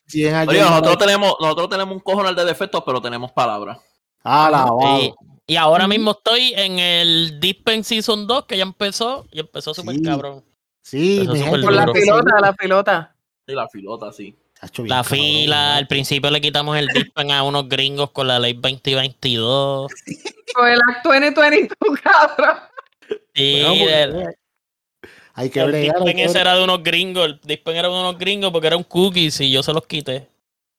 [0.07, 3.79] sí Oye, nosotros tenemos, nosotros tenemos un cojonal de defectos, pero tenemos palabras.
[4.24, 4.66] Ah, la
[4.99, 5.14] sí.
[5.47, 9.94] Y ahora mismo estoy en el Dispen Season 2, que ya empezó, y empezó súper
[9.94, 10.03] sí.
[10.03, 10.44] cabrón.
[10.82, 13.16] Sí, mi gente, Con la pilota, la pilota.
[13.47, 14.36] Sí, la pilota, sí.
[14.78, 19.92] La fila, al principio le quitamos el Dispen a unos gringos con la ley 2022.
[20.55, 22.57] Con el Act 2022, cabrón.
[23.34, 24.34] Sí, bueno, el,
[25.34, 28.16] hay que el bregar, Dispen ese era de unos gringos, el Dispen era de unos
[28.16, 30.28] gringos porque era un cookies y yo se los quité.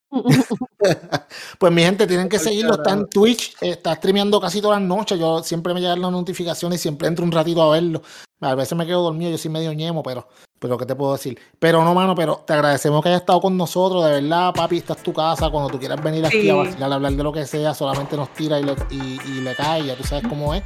[1.60, 2.74] pues mi gente, tienen que seguirlo.
[2.76, 5.20] Está en Twitch, está streameando casi todas las noches.
[5.20, 8.02] Yo siempre me llegan las notificaciones y siempre entro un ratito a verlo.
[8.40, 10.28] A veces me quedo dormido, yo soy medio ñemo, pero,
[10.60, 11.40] pero ¿qué te puedo decir?
[11.58, 14.78] Pero no, mano, pero te agradecemos que hayas estado con nosotros, de verdad, papi.
[14.78, 15.50] Esta es tu casa.
[15.50, 16.50] Cuando tú quieras venir aquí sí.
[16.50, 19.42] a vacilar, a hablar de lo que sea, solamente nos tira y le, y, y
[19.42, 20.64] le cae, ya tú sabes cómo es.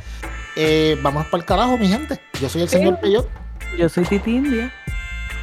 [0.56, 2.20] Eh, vamos para el carajo, mi gente.
[2.42, 2.78] Yo soy el sí.
[2.78, 3.28] señor Peyot.
[3.78, 4.74] Yo soy Titi India.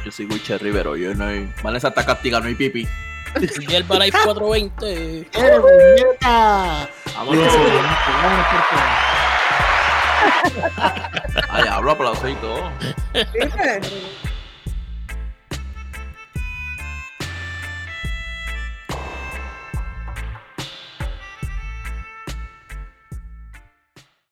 [0.05, 0.95] Yo soy Wiche Rivero.
[0.95, 1.51] Yo no hay.
[1.63, 2.87] Vanessa está castigando, no hay pipi.
[3.37, 5.19] Y el Life 420.
[5.19, 6.89] ¡Eh, puñeta!
[7.15, 7.53] Vámonos.
[11.49, 12.71] Ay, hablo aplauso y todo.